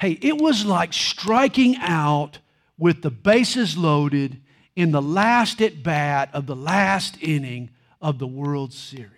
Hey, 0.00 0.18
it 0.22 0.40
was 0.40 0.64
like 0.64 0.94
striking 0.94 1.76
out 1.76 2.38
with 2.78 3.02
the 3.02 3.10
bases 3.10 3.76
loaded 3.76 4.40
in 4.74 4.92
the 4.92 5.02
last 5.02 5.60
at 5.60 5.82
bat 5.82 6.30
of 6.32 6.46
the 6.46 6.56
last 6.56 7.18
inning 7.20 7.68
of 8.00 8.18
the 8.18 8.26
World 8.26 8.72
Series. 8.72 9.10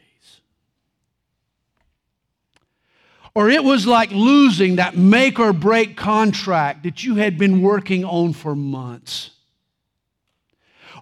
Or 3.33 3.49
it 3.49 3.63
was 3.63 3.87
like 3.87 4.11
losing 4.11 4.77
that 4.77 4.97
make 4.97 5.39
or 5.39 5.53
break 5.53 5.97
contract 5.97 6.83
that 6.83 7.05
you 7.05 7.15
had 7.15 7.39
been 7.39 7.63
working 7.63 8.05
on 8.05 8.33
for 8.33 8.57
months. 8.57 9.31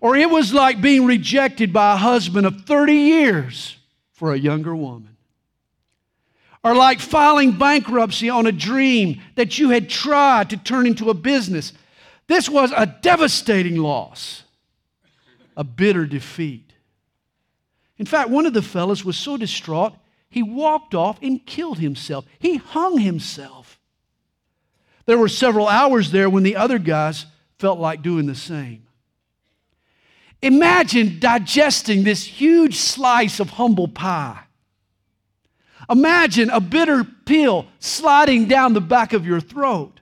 Or 0.03 0.15
it 0.15 0.29
was 0.29 0.53
like 0.53 0.83
being 0.83 1.07
rejected 1.07 1.73
by 1.73 1.95
a 1.95 1.97
husband 1.97 2.47
of 2.47 2.67
30 2.67 2.93
years 2.93 3.77
for 4.13 4.35
a 4.35 4.39
younger 4.39 4.77
woman. 4.77 5.17
Or 6.63 6.75
like 6.75 7.01
filing 7.01 7.57
bankruptcy 7.57 8.29
on 8.29 8.47
a 8.47 8.53
dream 8.53 9.21
that 9.37 9.59
you 9.59 9.71
had 9.71 9.89
tried 9.89 10.51
to 10.51 10.57
turn 10.59 10.87
into 10.87 11.09
a 11.09 11.15
business. 11.15 11.73
This 12.27 12.49
was 12.49 12.73
a 12.77 12.87
devastating 12.87 13.77
loss, 13.77 14.43
a 15.57 15.65
bitter 15.65 16.05
defeat. 16.05 16.73
In 17.97 18.07
fact, 18.07 18.31
one 18.31 18.47
of 18.47 18.53
the 18.53 18.63
fellows 18.63 19.05
was 19.05 19.17
so 19.17 19.37
distraught, 19.37 19.95
he 20.31 20.43
walked 20.43 20.95
off 20.95 21.19
and 21.23 21.45
killed 21.45 21.79
himself. 21.79 22.25
He 22.39 22.57
hung 22.57 22.99
himself. 22.99 23.79
There 25.07 25.19
were 25.19 25.29
several 25.29 25.67
hours 25.67 26.13
there 26.13 26.31
when 26.31 26.45
the 26.45 26.57
other 26.57 26.79
guys 26.79 27.27
felt 27.59 27.81
like 27.81 28.01
doing 28.01 28.27
the 28.27 28.35
same. 28.35 28.87
Imagine 30.41 31.19
digesting 31.19 32.05
this 32.05 32.25
huge 32.25 32.77
slice 32.77 33.41
of 33.41 33.51
humble 33.51 33.89
pie. 33.89 34.45
Imagine 35.91 36.51
a 36.51 36.61
bitter 36.61 37.05
pill 37.05 37.67
sliding 37.81 38.47
down 38.47 38.75
the 38.75 38.81
back 38.81 39.13
of 39.13 39.27
your 39.27 39.41
throat. 39.41 40.01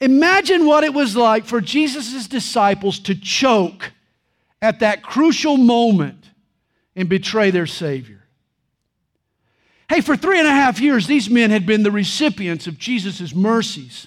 Imagine 0.00 0.64
what 0.64 0.82
it 0.82 0.94
was 0.94 1.14
like 1.14 1.44
for 1.44 1.60
Jesus' 1.60 2.26
disciples 2.26 2.98
to 3.00 3.14
choke 3.14 3.92
at 4.62 4.80
that 4.80 5.02
crucial 5.02 5.58
moment 5.58 6.30
and 6.96 7.08
betray 7.08 7.50
their 7.50 7.66
Savior. 7.66 8.22
Hey, 9.90 10.00
for 10.00 10.16
three 10.16 10.38
and 10.38 10.48
a 10.48 10.52
half 10.52 10.80
years, 10.80 11.06
these 11.06 11.28
men 11.28 11.50
had 11.50 11.66
been 11.66 11.82
the 11.82 11.90
recipients 11.90 12.66
of 12.66 12.78
Jesus' 12.78 13.34
mercies. 13.34 14.06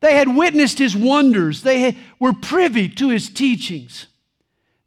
They 0.00 0.16
had 0.16 0.36
witnessed 0.36 0.78
his 0.78 0.94
wonders, 0.94 1.62
they 1.62 1.96
were 2.18 2.34
privy 2.34 2.88
to 2.90 3.08
his 3.08 3.30
teachings. 3.30 4.06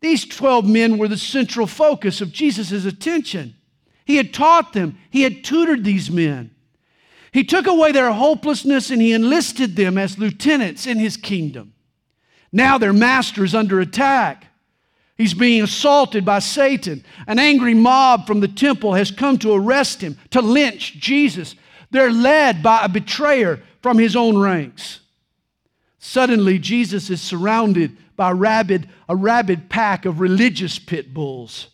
These 0.02 0.26
12 0.26 0.68
men 0.68 0.98
were 0.98 1.08
the 1.08 1.18
central 1.18 1.66
focus 1.66 2.22
of 2.22 2.32
Jesus' 2.32 2.86
attention. 2.86 3.56
He 4.10 4.16
had 4.16 4.34
taught 4.34 4.74
them, 4.74 4.98
he 5.12 5.22
had 5.22 5.44
tutored 5.44 5.84
these 5.84 6.10
men. 6.10 6.50
He 7.32 7.44
took 7.44 7.68
away 7.68 7.92
their 7.92 8.12
hopelessness 8.12 8.90
and 8.90 9.00
he 9.00 9.14
enlisted 9.14 9.76
them 9.76 10.00
as 10.00 10.18
lieutenants 10.18 10.88
in 10.88 10.98
his 10.98 11.16
kingdom. 11.16 11.76
Now 12.52 12.80
their 12.80 12.92
master 12.92 13.44
is 13.44 13.54
under 13.54 13.80
attack. 13.80 14.48
He's 15.16 15.36
being 15.36 15.62
assaulted 15.62 16.26
by 16.26 16.40
Satan. 16.40 17.06
An 17.28 17.38
angry 17.38 17.76
mob 17.76 18.26
from 18.26 18.40
the 18.40 18.48
temple 18.48 18.96
has 18.96 19.12
come 19.12 19.38
to 19.38 19.54
arrest 19.54 20.02
him, 20.02 20.18
to 20.32 20.42
lynch 20.42 20.96
Jesus. 20.96 21.54
They're 21.92 22.12
led 22.12 22.64
by 22.64 22.86
a 22.86 22.90
betrayer 22.90 23.62
from 23.84 24.00
his 24.00 24.16
own 24.16 24.40
ranks. 24.40 25.02
Suddenly, 26.00 26.58
Jesus 26.58 27.12
is 27.12 27.22
surrounded 27.22 27.96
by 28.16 28.32
a 28.32 28.34
rabid, 28.34 28.90
a 29.08 29.16
rabid 29.16 29.70
pack 29.70 30.06
of 30.06 30.20
religious 30.20 30.80
pit 30.80 31.14
bulls, 31.14 31.68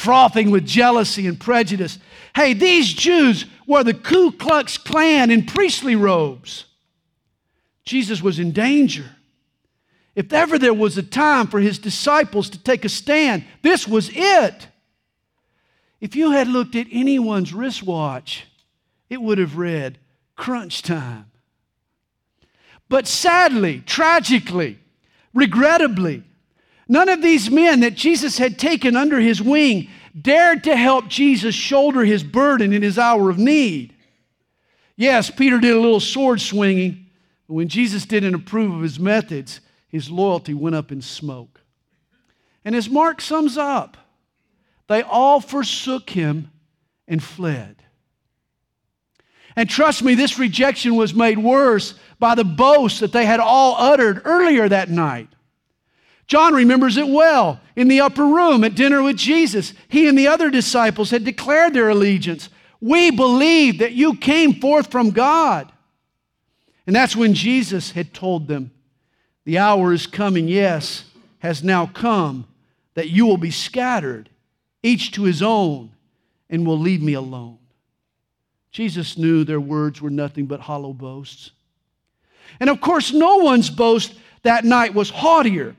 frothing 0.00 0.50
with 0.50 0.66
jealousy 0.66 1.26
and 1.26 1.38
prejudice. 1.38 1.98
Hey, 2.34 2.54
these 2.54 2.92
Jews 2.92 3.44
were 3.66 3.84
the 3.84 3.94
Ku 3.94 4.32
Klux 4.32 4.78
Klan 4.78 5.30
in 5.30 5.44
priestly 5.44 5.94
robes. 5.94 6.64
Jesus 7.84 8.22
was 8.22 8.38
in 8.38 8.52
danger. 8.52 9.04
If 10.14 10.32
ever 10.32 10.58
there 10.58 10.74
was 10.74 10.96
a 10.96 11.02
time 11.02 11.46
for 11.46 11.60
his 11.60 11.78
disciples 11.78 12.48
to 12.50 12.62
take 12.62 12.84
a 12.84 12.88
stand, 12.88 13.44
this 13.62 13.86
was 13.86 14.10
it. 14.12 14.68
If 16.00 16.16
you 16.16 16.30
had 16.30 16.48
looked 16.48 16.74
at 16.76 16.86
anyone's 16.90 17.52
wristwatch, 17.52 18.46
it 19.10 19.20
would 19.20 19.38
have 19.38 19.58
read 19.58 19.98
crunch 20.34 20.82
time. 20.82 21.26
But 22.88 23.06
sadly, 23.06 23.82
tragically, 23.84 24.78
regrettably, 25.34 26.24
none 26.90 27.08
of 27.08 27.22
these 27.22 27.48
men 27.50 27.80
that 27.80 27.94
Jesus 27.94 28.36
had 28.36 28.58
taken 28.58 28.96
under 28.96 29.20
his 29.20 29.40
wing 29.40 29.88
dared 30.20 30.64
to 30.64 30.76
help 30.76 31.06
Jesus 31.06 31.54
shoulder 31.54 32.04
his 32.04 32.24
burden 32.24 32.72
in 32.72 32.82
his 32.82 32.98
hour 32.98 33.30
of 33.30 33.38
need. 33.38 33.94
Yes, 34.96 35.30
Peter 35.30 35.60
did 35.60 35.76
a 35.76 35.80
little 35.80 36.00
sword 36.00 36.40
swinging, 36.40 37.06
but 37.46 37.54
when 37.54 37.68
Jesus 37.68 38.04
didn't 38.04 38.34
approve 38.34 38.74
of 38.74 38.82
his 38.82 38.98
methods, 38.98 39.60
his 39.88 40.10
loyalty 40.10 40.52
went 40.52 40.74
up 40.74 40.90
in 40.90 41.00
smoke. 41.00 41.60
And 42.64 42.74
as 42.74 42.90
Mark 42.90 43.20
sums 43.20 43.56
up, 43.56 43.96
they 44.88 45.02
all 45.02 45.40
forsook 45.40 46.10
him 46.10 46.50
and 47.06 47.22
fled. 47.22 47.76
And 49.54 49.70
trust 49.70 50.02
me, 50.02 50.16
this 50.16 50.38
rejection 50.38 50.96
was 50.96 51.14
made 51.14 51.38
worse 51.38 51.94
by 52.18 52.34
the 52.34 52.44
boast 52.44 53.00
that 53.00 53.12
they 53.12 53.26
had 53.26 53.40
all 53.40 53.76
uttered 53.78 54.22
earlier 54.24 54.68
that 54.68 54.90
night. 54.90 55.28
John 56.30 56.54
remembers 56.54 56.96
it 56.96 57.08
well. 57.08 57.60
In 57.74 57.88
the 57.88 58.02
upper 58.02 58.24
room 58.24 58.62
at 58.62 58.76
dinner 58.76 59.02
with 59.02 59.16
Jesus, 59.16 59.74
he 59.88 60.06
and 60.06 60.16
the 60.16 60.28
other 60.28 60.48
disciples 60.48 61.10
had 61.10 61.24
declared 61.24 61.74
their 61.74 61.88
allegiance. 61.88 62.48
We 62.80 63.10
believe 63.10 63.78
that 63.78 63.94
you 63.94 64.14
came 64.14 64.60
forth 64.60 64.92
from 64.92 65.10
God. 65.10 65.72
And 66.86 66.94
that's 66.94 67.16
when 67.16 67.34
Jesus 67.34 67.90
had 67.90 68.14
told 68.14 68.46
them, 68.46 68.70
the 69.44 69.58
hour 69.58 69.92
is 69.92 70.06
coming, 70.06 70.46
yes, 70.46 71.02
has 71.40 71.64
now 71.64 71.86
come, 71.86 72.46
that 72.94 73.10
you 73.10 73.26
will 73.26 73.36
be 73.36 73.50
scattered, 73.50 74.30
each 74.84 75.10
to 75.12 75.24
his 75.24 75.42
own, 75.42 75.90
and 76.48 76.64
will 76.64 76.78
leave 76.78 77.02
me 77.02 77.14
alone. 77.14 77.58
Jesus 78.70 79.18
knew 79.18 79.42
their 79.42 79.60
words 79.60 80.00
were 80.00 80.10
nothing 80.10 80.46
but 80.46 80.60
hollow 80.60 80.92
boasts. 80.92 81.50
And 82.60 82.70
of 82.70 82.80
course, 82.80 83.12
no 83.12 83.38
one's 83.38 83.68
boast 83.68 84.14
that 84.44 84.64
night 84.64 84.94
was 84.94 85.10
haughtier, 85.10 85.74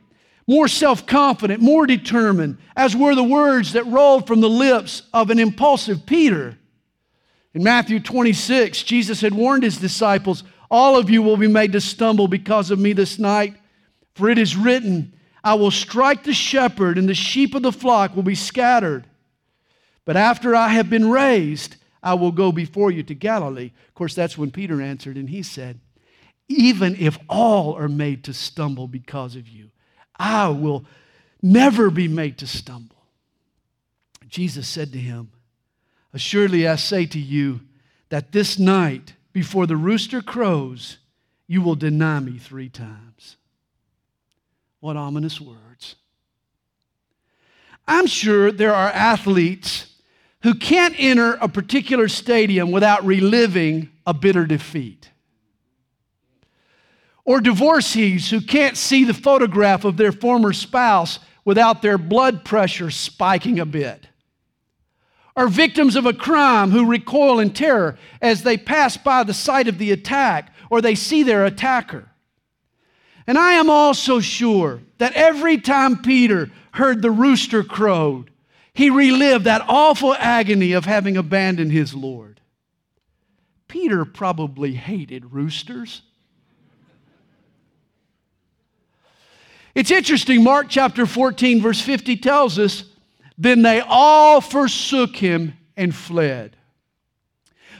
more 0.47 0.67
self 0.67 1.05
confident, 1.05 1.61
more 1.61 1.85
determined, 1.85 2.57
as 2.75 2.95
were 2.95 3.15
the 3.15 3.23
words 3.23 3.73
that 3.73 3.85
rolled 3.85 4.27
from 4.27 4.41
the 4.41 4.49
lips 4.49 5.03
of 5.13 5.29
an 5.29 5.39
impulsive 5.39 6.05
Peter. 6.05 6.57
In 7.53 7.63
Matthew 7.63 7.99
26, 7.99 8.83
Jesus 8.83 9.21
had 9.21 9.33
warned 9.33 9.63
his 9.63 9.77
disciples 9.77 10.43
all 10.71 10.97
of 10.97 11.09
you 11.09 11.21
will 11.21 11.35
be 11.35 11.49
made 11.49 11.73
to 11.73 11.81
stumble 11.81 12.29
because 12.29 12.71
of 12.71 12.79
me 12.79 12.93
this 12.93 13.19
night. 13.19 13.55
For 14.15 14.29
it 14.29 14.37
is 14.37 14.55
written, 14.55 15.13
I 15.43 15.55
will 15.55 15.69
strike 15.69 16.23
the 16.23 16.33
shepherd, 16.33 16.97
and 16.97 17.09
the 17.09 17.13
sheep 17.13 17.53
of 17.53 17.61
the 17.61 17.73
flock 17.73 18.15
will 18.15 18.23
be 18.23 18.35
scattered. 18.35 19.05
But 20.05 20.15
after 20.15 20.55
I 20.55 20.69
have 20.69 20.89
been 20.89 21.09
raised, 21.09 21.75
I 22.01 22.13
will 22.13 22.31
go 22.31 22.53
before 22.53 22.89
you 22.89 23.03
to 23.03 23.13
Galilee. 23.13 23.71
Of 23.89 23.93
course, 23.93 24.15
that's 24.15 24.37
when 24.37 24.51
Peter 24.51 24.81
answered, 24.81 25.17
and 25.17 25.29
he 25.29 25.43
said, 25.43 25.81
Even 26.47 26.95
if 26.95 27.19
all 27.27 27.73
are 27.75 27.89
made 27.89 28.23
to 28.23 28.33
stumble 28.33 28.87
because 28.87 29.35
of 29.35 29.49
you, 29.49 29.71
I 30.21 30.49
will 30.49 30.85
never 31.41 31.89
be 31.89 32.07
made 32.07 32.37
to 32.37 32.47
stumble. 32.47 33.03
Jesus 34.29 34.67
said 34.67 34.93
to 34.93 34.99
him, 34.99 35.31
Assuredly 36.13 36.67
I 36.67 36.75
say 36.75 37.07
to 37.07 37.19
you 37.19 37.61
that 38.09 38.31
this 38.31 38.59
night, 38.59 39.15
before 39.33 39.65
the 39.65 39.75
rooster 39.75 40.21
crows, 40.21 40.97
you 41.47 41.61
will 41.61 41.75
deny 41.75 42.19
me 42.19 42.37
three 42.37 42.69
times. 42.69 43.37
What 44.79 44.95
ominous 44.95 45.41
words. 45.41 45.95
I'm 47.87 48.05
sure 48.05 48.51
there 48.51 48.75
are 48.75 48.89
athletes 48.89 49.87
who 50.43 50.53
can't 50.53 50.95
enter 50.97 51.33
a 51.33 51.47
particular 51.47 52.07
stadium 52.07 52.71
without 52.71 53.03
reliving 53.05 53.89
a 54.05 54.13
bitter 54.13 54.45
defeat. 54.45 55.10
Or 57.31 57.39
divorcees 57.39 58.29
who 58.29 58.41
can't 58.41 58.75
see 58.75 59.05
the 59.05 59.13
photograph 59.13 59.85
of 59.85 59.95
their 59.95 60.11
former 60.11 60.51
spouse 60.51 61.17
without 61.45 61.81
their 61.81 61.97
blood 61.97 62.43
pressure 62.43 62.91
spiking 62.91 63.57
a 63.57 63.65
bit 63.65 64.05
or 65.33 65.47
victims 65.47 65.95
of 65.95 66.05
a 66.05 66.11
crime 66.11 66.71
who 66.71 66.85
recoil 66.85 67.39
in 67.39 67.53
terror 67.53 67.97
as 68.21 68.43
they 68.43 68.57
pass 68.57 68.97
by 68.97 69.23
the 69.23 69.33
site 69.33 69.69
of 69.69 69.77
the 69.77 69.93
attack 69.93 70.53
or 70.69 70.81
they 70.81 70.93
see 70.93 71.23
their 71.23 71.45
attacker. 71.45 72.09
And 73.25 73.37
I 73.37 73.53
am 73.53 73.69
also 73.69 74.19
sure 74.19 74.81
that 74.97 75.13
every 75.13 75.57
time 75.57 76.01
Peter 76.01 76.51
heard 76.73 77.01
the 77.01 77.11
rooster 77.11 77.63
crowed, 77.63 78.29
he 78.73 78.89
relived 78.89 79.45
that 79.45 79.63
awful 79.69 80.15
agony 80.15 80.73
of 80.73 80.83
having 80.83 81.15
abandoned 81.15 81.71
his 81.71 81.93
Lord. 81.93 82.41
Peter 83.69 84.03
probably 84.03 84.73
hated 84.73 85.31
roosters. 85.31 86.01
It's 89.73 89.91
interesting, 89.91 90.43
Mark 90.43 90.67
chapter 90.69 91.05
14, 91.05 91.61
verse 91.61 91.81
50 91.81 92.17
tells 92.17 92.59
us 92.59 92.83
then 93.37 93.61
they 93.61 93.79
all 93.79 94.41
forsook 94.41 95.15
him 95.15 95.53
and 95.75 95.95
fled. 95.95 96.55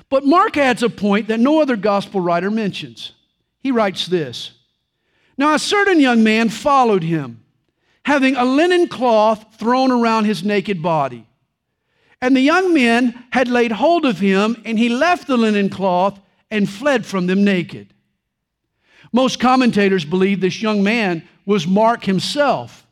But 0.09 0.25
Mark 0.25 0.57
adds 0.57 0.83
a 0.83 0.89
point 0.89 1.27
that 1.27 1.39
no 1.39 1.61
other 1.61 1.75
gospel 1.75 2.19
writer 2.19 2.49
mentions. 2.49 3.13
He 3.59 3.71
writes 3.71 4.07
this 4.07 4.51
Now 5.38 5.53
a 5.53 5.59
certain 5.59 5.99
young 5.99 6.23
man 6.23 6.49
followed 6.49 7.03
him, 7.03 7.43
having 8.05 8.35
a 8.35 8.45
linen 8.45 8.88
cloth 8.88 9.55
thrown 9.57 9.91
around 9.91 10.25
his 10.25 10.43
naked 10.43 10.81
body. 10.81 11.27
And 12.21 12.35
the 12.35 12.41
young 12.41 12.73
men 12.73 13.23
had 13.31 13.47
laid 13.47 13.71
hold 13.71 14.05
of 14.05 14.19
him, 14.19 14.61
and 14.65 14.77
he 14.77 14.89
left 14.89 15.27
the 15.27 15.38
linen 15.38 15.69
cloth 15.69 16.19
and 16.49 16.69
fled 16.69 17.05
from 17.05 17.27
them 17.27 17.43
naked. 17.43 17.93
Most 19.11 19.39
commentators 19.39 20.05
believe 20.05 20.39
this 20.39 20.61
young 20.61 20.83
man 20.83 21.27
was 21.45 21.67
Mark 21.67 22.03
himself. 22.03 22.87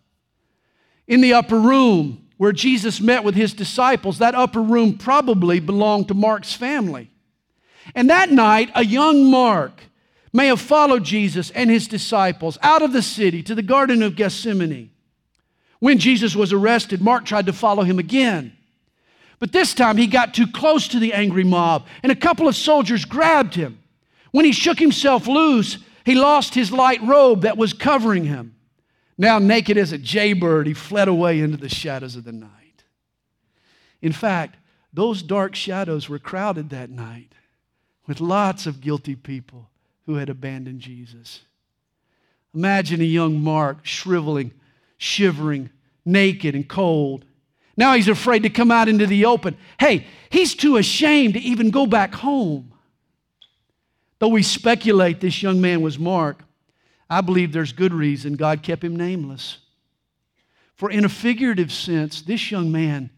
In 1.07 1.21
the 1.21 1.33
upper 1.33 1.59
room, 1.59 2.27
where 2.37 2.51
Jesus 2.51 3.01
met 3.01 3.23
with 3.23 3.35
his 3.35 3.53
disciples, 3.53 4.19
that 4.19 4.35
upper 4.35 4.61
room 4.61 4.97
probably 4.97 5.59
belonged 5.59 6.07
to 6.07 6.13
Mark's 6.13 6.53
family. 6.53 7.09
And 7.95 8.09
that 8.09 8.31
night, 8.31 8.71
a 8.75 8.85
young 8.85 9.29
Mark 9.29 9.83
may 10.31 10.47
have 10.47 10.61
followed 10.61 11.03
Jesus 11.03 11.49
and 11.51 11.69
his 11.69 11.87
disciples 11.87 12.57
out 12.61 12.81
of 12.81 12.93
the 12.93 13.01
city 13.01 13.41
to 13.43 13.55
the 13.55 13.63
Garden 13.63 14.03
of 14.03 14.15
Gethsemane. 14.15 14.91
When 15.79 15.97
Jesus 15.97 16.35
was 16.35 16.53
arrested, 16.53 17.01
Mark 17.01 17.25
tried 17.25 17.45
to 17.47 17.53
follow 17.53 17.83
him 17.83 17.99
again. 17.99 18.53
But 19.39 19.53
this 19.53 19.73
time 19.73 19.97
he 19.97 20.07
got 20.07 20.33
too 20.33 20.47
close 20.47 20.87
to 20.89 20.99
the 20.99 21.13
angry 21.13 21.45
mob, 21.45 21.87
and 22.03 22.11
a 22.11 22.15
couple 22.15 22.47
of 22.47 22.55
soldiers 22.55 23.05
grabbed 23.05 23.55
him. 23.55 23.79
When 24.31 24.45
he 24.45 24.51
shook 24.51 24.77
himself 24.77 25.27
loose, 25.27 25.77
he 26.09 26.15
lost 26.15 26.55
his 26.55 26.71
light 26.71 26.99
robe 27.03 27.43
that 27.43 27.55
was 27.55 27.71
covering 27.71 28.25
him. 28.25 28.55
Now, 29.15 29.37
naked 29.37 29.77
as 29.77 29.91
a 29.91 29.97
jaybird, 29.99 30.65
he 30.65 30.73
fled 30.73 31.07
away 31.07 31.39
into 31.39 31.55
the 31.55 31.69
shadows 31.69 32.15
of 32.15 32.23
the 32.23 32.31
night. 32.31 32.83
In 34.01 34.11
fact, 34.11 34.57
those 34.91 35.21
dark 35.21 35.53
shadows 35.53 36.09
were 36.09 36.17
crowded 36.17 36.71
that 36.71 36.89
night 36.89 37.33
with 38.07 38.21
lots 38.21 38.65
of 38.65 38.81
guilty 38.81 39.15
people 39.15 39.69
who 40.07 40.15
had 40.15 40.29
abandoned 40.29 40.79
Jesus. 40.79 41.41
Imagine 42.55 43.01
a 43.01 43.03
young 43.03 43.39
Mark 43.39 43.85
shriveling, 43.85 44.51
shivering, 44.97 45.69
naked, 46.05 46.55
and 46.55 46.67
cold. 46.67 47.23
Now 47.77 47.93
he's 47.93 48.07
afraid 48.07 48.41
to 48.41 48.49
come 48.49 48.71
out 48.71 48.89
into 48.89 49.05
the 49.05 49.25
open. 49.25 49.55
Hey, 49.79 50.07
he's 50.31 50.55
too 50.55 50.77
ashamed 50.77 51.35
to 51.35 51.39
even 51.39 51.69
go 51.69 51.85
back 51.85 52.15
home. 52.15 52.73
Though 54.19 54.27
we 54.27 54.43
speculate 54.43 55.21
this 55.21 55.41
young 55.41 55.61
man 55.61 55.81
was 55.81 55.97
Mark, 55.97 56.43
I 57.09 57.21
believe 57.21 57.51
there's 57.51 57.71
good 57.71 57.93
reason 57.93 58.35
God 58.35 58.61
kept 58.61 58.83
him 58.83 58.95
nameless. 58.95 59.59
For, 60.75 60.91
in 60.91 61.03
a 61.03 61.09
figurative 61.09 61.71
sense, 61.71 62.21
this 62.21 62.51
young 62.51 62.71
man 62.71 63.09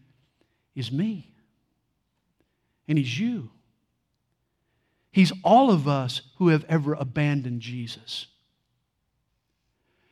is 0.74 0.90
me, 0.90 1.32
and 2.88 2.98
he's 2.98 3.18
you. 3.18 3.50
He's 5.12 5.32
all 5.44 5.70
of 5.70 5.86
us 5.86 6.22
who 6.38 6.48
have 6.48 6.64
ever 6.68 6.94
abandoned 6.94 7.60
Jesus. 7.60 8.26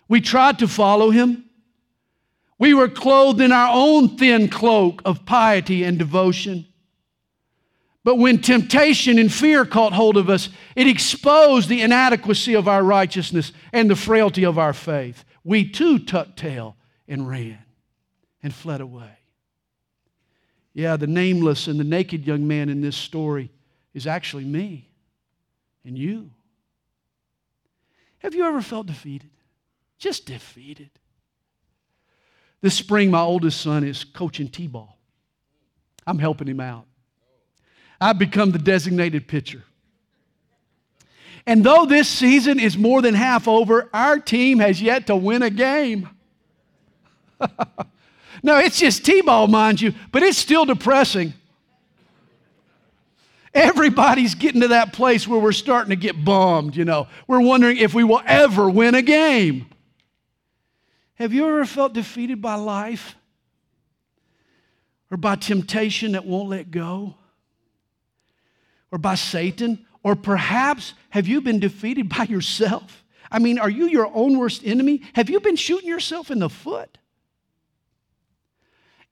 We 0.08 0.20
tried 0.20 0.58
to 0.58 0.69
follow 0.69 1.10
him. 1.10 1.46
We 2.58 2.75
were 2.75 2.88
clothed 2.88 3.40
in 3.40 3.52
our 3.52 3.70
own 3.72 4.19
thin 4.19 4.48
cloak 4.48 5.00
of 5.04 5.25
piety 5.25 5.82
and 5.84 5.98
devotion. 5.98 6.66
But 8.10 8.18
when 8.18 8.40
temptation 8.40 9.20
and 9.20 9.32
fear 9.32 9.64
caught 9.64 9.92
hold 9.92 10.16
of 10.16 10.28
us, 10.28 10.48
it 10.74 10.88
exposed 10.88 11.68
the 11.68 11.82
inadequacy 11.82 12.54
of 12.54 12.66
our 12.66 12.82
righteousness 12.82 13.52
and 13.72 13.88
the 13.88 13.94
frailty 13.94 14.44
of 14.44 14.58
our 14.58 14.72
faith. 14.72 15.24
We 15.44 15.70
too 15.70 16.00
tucked 16.00 16.36
tail 16.36 16.76
and 17.06 17.28
ran 17.28 17.60
and 18.42 18.52
fled 18.52 18.80
away. 18.80 19.12
Yeah, 20.72 20.96
the 20.96 21.06
nameless 21.06 21.68
and 21.68 21.78
the 21.78 21.84
naked 21.84 22.26
young 22.26 22.48
man 22.48 22.68
in 22.68 22.80
this 22.80 22.96
story 22.96 23.52
is 23.94 24.08
actually 24.08 24.44
me 24.44 24.90
and 25.84 25.96
you. 25.96 26.32
Have 28.18 28.34
you 28.34 28.44
ever 28.44 28.60
felt 28.60 28.88
defeated? 28.88 29.30
Just 29.98 30.26
defeated. 30.26 30.90
This 32.60 32.74
spring, 32.74 33.12
my 33.12 33.20
oldest 33.20 33.60
son 33.60 33.84
is 33.84 34.02
coaching 34.02 34.48
T 34.48 34.66
ball. 34.66 34.98
I'm 36.08 36.18
helping 36.18 36.48
him 36.48 36.58
out. 36.58 36.86
I've 38.00 38.19
become 38.19 38.50
the 38.52 38.58
designated 38.58 39.29
pitcher. 39.29 39.64
And 41.47 41.64
though 41.64 41.87
this 41.87 42.08
season 42.08 42.61
is 42.61 42.76
more 42.76 43.02
than 43.02 43.14
half 43.14 43.49
over, 43.49 43.88
our 43.93 44.19
team 44.19 44.58
has 44.58 44.81
yet 44.81 45.06
to 45.08 45.17
win 45.17 45.43
a 45.43 45.50
game. 45.50 46.08
no, 48.43 48.58
it's 48.58 48.79
just 48.79 49.05
T 49.05 49.20
ball, 49.23 49.49
mind 49.49 49.81
you, 49.81 49.94
but 50.12 50.23
it's 50.23 50.38
still 50.38 50.64
depressing. 50.64 51.35
Everybody's 53.52 54.37
getting 54.37 54.61
to 54.61 54.69
that 54.69 54.93
place 54.93 55.26
where 55.26 55.41
we're 55.41 55.53
starting 55.53 55.91
to 55.91 55.96
get 55.96 56.25
bummed, 56.25 56.76
you 56.76 56.85
know. 56.85 57.08
We're 57.26 57.41
wondering 57.41 57.79
if 57.79 57.94
we 57.94 58.05
will 58.05 58.23
ever 58.25 58.70
win 58.70 58.94
a 58.94 59.03
game. 59.03 59.67
Have 61.14 61.32
you 61.32 61.46
ever 61.46 61.64
felt 61.64 61.93
defeated 61.93 62.41
by 62.41 62.55
life 62.55 63.17
or 65.11 65.17
by 65.17 65.35
temptation 65.35 66.12
that 66.12 66.25
won't 66.25 66.49
let 66.49 66.70
go? 66.70 67.17
Or 68.90 68.98
by 68.98 69.14
Satan? 69.14 69.87
Or 70.02 70.16
perhaps 70.16 70.94
have 71.10 71.28
you 71.28 71.40
been 71.40 71.60
defeated 71.60 72.08
by 72.08 72.25
yourself? 72.25 73.04
I 73.31 73.38
mean, 73.38 73.58
are 73.58 73.70
you 73.70 73.87
your 73.87 74.10
own 74.14 74.38
worst 74.38 74.62
enemy? 74.64 75.02
Have 75.14 75.31
you 75.31 75.40
been 75.40 75.56
shooting 75.56 75.88
yourself 75.88 76.31
in 76.31 76.40
the 76.40 76.48
foot? 76.48 76.98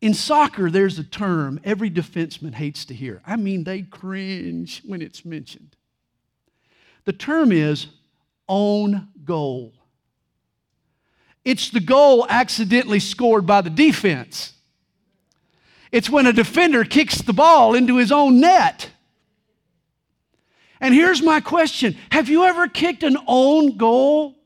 In 0.01 0.15
soccer, 0.15 0.71
there's 0.71 0.99
a 0.99 1.05
term 1.05 1.61
every 1.65 1.91
defenseman 1.91 2.55
hates 2.55 2.85
to 2.87 2.95
hear. 2.95 3.21
I 3.27 3.37
mean, 3.37 3.65
they 3.65 3.83
cringe 3.83 4.83
when 4.87 5.03
it's 5.03 5.25
mentioned. 5.25 5.77
The 7.05 7.13
term 7.13 7.53
is 7.53 7.87
own 8.49 9.09
goal. 9.25 9.73
It's 11.45 11.71
the 11.71 11.81
goal 11.81 12.27
accidentally 12.29 13.01
scored 13.01 13.47
by 13.47 13.61
the 13.61 13.71
defense. 13.71 14.53
It's 15.91 16.11
when 16.11 16.27
a 16.27 16.33
defender 16.33 16.85
kicks 16.85 17.23
the 17.23 17.33
ball 17.33 17.75
into 17.75 17.97
his 17.97 18.13
own 18.13 18.41
net. 18.41 18.91
And 20.81 20.95
here's 20.95 21.23
my 21.23 21.41
question 21.41 21.97
Have 22.11 22.29
you 22.29 22.45
ever 22.45 22.69
kicked 22.69 23.03
an 23.03 23.17
own 23.27 23.77
goal? 23.77 24.37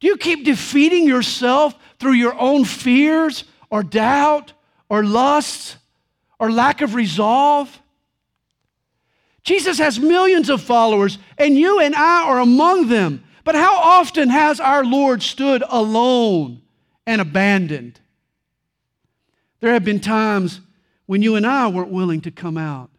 Do 0.00 0.06
you 0.08 0.16
keep 0.16 0.44
defeating 0.44 1.06
yourself 1.06 1.74
through 1.98 2.12
your 2.12 2.38
own 2.38 2.64
fears 2.64 3.44
or 3.70 3.82
doubt 3.82 4.52
or 4.88 5.02
lusts 5.04 5.76
or 6.38 6.52
lack 6.52 6.82
of 6.82 6.94
resolve? 6.94 7.80
Jesus 9.42 9.78
has 9.78 10.00
millions 10.00 10.50
of 10.50 10.60
followers, 10.60 11.18
and 11.38 11.56
you 11.56 11.78
and 11.78 11.94
I 11.94 12.24
are 12.24 12.40
among 12.40 12.88
them. 12.88 13.22
But 13.44 13.54
how 13.54 13.76
often 13.76 14.28
has 14.28 14.58
our 14.58 14.84
Lord 14.84 15.22
stood 15.22 15.62
alone 15.68 16.62
and 17.06 17.20
abandoned? 17.20 18.00
There 19.60 19.72
have 19.72 19.84
been 19.84 20.00
times 20.00 20.60
when 21.06 21.22
you 21.22 21.36
and 21.36 21.46
I 21.46 21.68
weren't 21.68 21.90
willing 21.90 22.20
to 22.22 22.32
come 22.32 22.58
out 22.58 22.90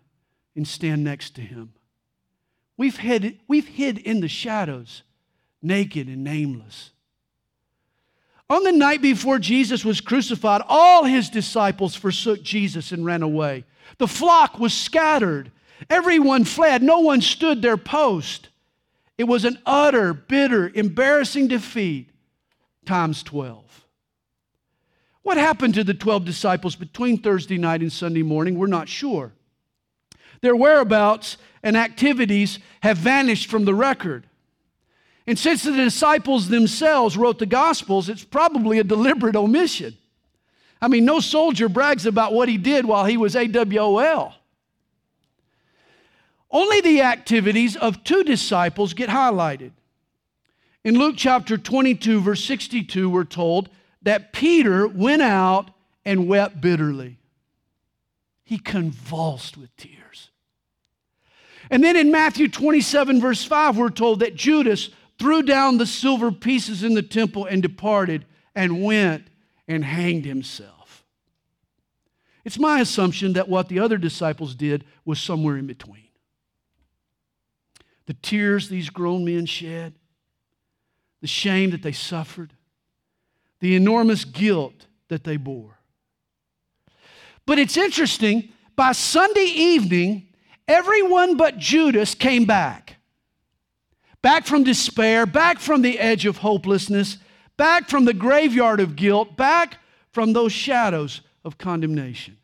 and 0.56 0.66
stand 0.66 1.04
next 1.04 1.36
to 1.36 1.42
Him. 1.42 1.74
We've 2.78 2.98
hid, 2.98 3.40
we've 3.48 3.68
hid 3.68 3.98
in 3.98 4.22
the 4.22 4.28
shadows, 4.28 5.02
naked 5.62 6.08
and 6.08 6.24
nameless. 6.24 6.92
On 8.50 8.64
the 8.64 8.72
night 8.72 9.02
before 9.02 9.40
Jesus 9.40 9.84
was 9.84 10.00
crucified, 10.00 10.62
all 10.68 11.04
his 11.04 11.30
disciples 11.30 11.96
forsook 11.96 12.44
Jesus 12.44 12.92
and 12.92 13.06
ran 13.06 13.24
away. 13.24 13.66
The 13.98 14.08
flock 14.08 14.60
was 14.60 14.74
scattered. 14.74 15.52
Everyone 15.90 16.46
fled. 16.46 16.82
No 16.82 17.00
one 17.00 17.20
stood 17.20 17.62
their 17.62 17.78
post. 17.78 18.50
It 19.18 19.26
was 19.26 19.44
an 19.44 19.58
utter, 19.66 20.14
bitter, 20.14 20.72
embarrassing 20.74 21.48
defeat 21.48 22.10
times 22.86 23.24
12. 23.24 23.86
What 25.24 25.38
happened 25.38 25.74
to 25.74 25.84
the 25.84 25.94
12 25.94 26.24
disciples 26.24 26.76
between 26.78 27.18
Thursday 27.18 27.58
night 27.58 27.82
and 27.82 27.92
Sunday 27.92 28.24
morning? 28.24 28.58
We're 28.58 28.68
not 28.68 28.88
sure. 28.88 29.34
Their 30.42 30.56
whereabouts 30.56 31.38
and 31.64 31.76
activities 31.76 32.60
have 32.82 32.98
vanished 32.98 33.50
from 33.50 33.66
the 33.66 33.76
record. 33.76 34.28
And 35.26 35.38
since 35.38 35.64
the 35.64 35.72
disciples 35.74 36.48
themselves 36.48 37.18
wrote 37.18 37.40
the 37.40 37.46
Gospels, 37.46 38.08
it's 38.08 38.24
probably 38.24 38.80
a 38.80 38.84
deliberate 38.84 39.36
omission. 39.36 39.98
I 40.82 40.88
mean, 40.88 41.06
no 41.06 41.20
soldier 41.20 41.68
brags 41.68 42.06
about 42.06 42.34
what 42.34 42.48
he 42.48 42.58
did 42.58 42.86
while 42.86 43.06
he 43.06 43.18
was 43.18 43.36
AWOL. 43.36 44.34
Only 46.50 46.82
the 46.82 47.02
activities 47.02 47.76
of 47.76 48.04
two 48.04 48.24
disciples 48.24 48.94
get 48.94 49.10
highlighted. 49.10 49.72
In 50.84 50.98
Luke 50.98 51.16
chapter 51.18 51.58
22, 51.58 52.22
verse 52.22 52.44
62, 52.46 53.10
we're 53.10 53.26
told 53.26 53.70
that 54.04 54.32
Peter 54.32 54.88
went 54.88 55.22
out 55.22 55.72
and 56.06 56.30
wept 56.30 56.62
bitterly. 56.62 57.18
He 58.48 58.58
convulsed 58.58 59.58
with 59.58 59.76
tears. 59.76 60.30
And 61.70 61.84
then 61.84 61.98
in 61.98 62.12
Matthew 62.12 62.48
27, 62.48 63.20
verse 63.20 63.44
5, 63.44 63.78
we're 63.78 63.90
told 63.90 64.22
that 64.22 64.36
Judas 64.36 64.90
threw 65.20 65.44
down 65.44 65.78
the 65.78 65.86
silver 65.86 66.32
pieces 66.32 66.82
in 66.82 66.94
the 66.94 67.02
temple 67.02 67.46
and 67.46 67.62
departed 67.62 68.24
and 68.56 68.86
went 68.86 69.28
and 69.68 69.84
hanged 69.84 70.24
himself. 70.24 71.04
It's 72.46 72.58
my 72.58 72.80
assumption 72.80 73.34
that 73.34 73.50
what 73.50 73.68
the 73.68 73.80
other 73.80 73.98
disciples 73.98 74.56
did 74.56 74.86
was 75.04 75.20
somewhere 75.20 75.58
in 75.58 75.68
between. 75.68 76.08
The 78.06 78.14
tears 78.14 78.70
these 78.70 78.90
grown 78.90 79.26
men 79.26 79.46
shed, 79.46 79.94
the 81.20 81.28
shame 81.28 81.72
that 81.72 81.82
they 81.82 81.92
suffered, 81.92 82.54
the 83.60 83.76
enormous 83.76 84.24
guilt 84.24 84.86
that 85.10 85.26
they 85.26 85.36
bore. 85.36 85.77
But 87.48 87.58
it's 87.58 87.78
interesting, 87.78 88.50
by 88.76 88.92
Sunday 88.92 89.46
evening, 89.56 90.28
everyone 90.68 91.38
but 91.38 91.58
Judas 91.58 92.14
came 92.14 92.44
back. 92.46 92.98
Back 94.22 94.46
from 94.46 94.66
despair, 94.66 95.26
back 95.26 95.60
from 95.60 95.82
the 95.82 95.98
edge 95.98 96.26
of 96.26 96.38
hopelessness, 96.38 97.18
back 97.56 97.90
from 97.90 98.04
the 98.04 98.14
graveyard 98.14 98.82
of 98.82 98.98
guilt, 98.98 99.38
back 99.38 99.78
from 100.12 100.34
those 100.34 100.52
shadows 100.52 101.22
of 101.46 101.58
condemnation. 101.58 102.38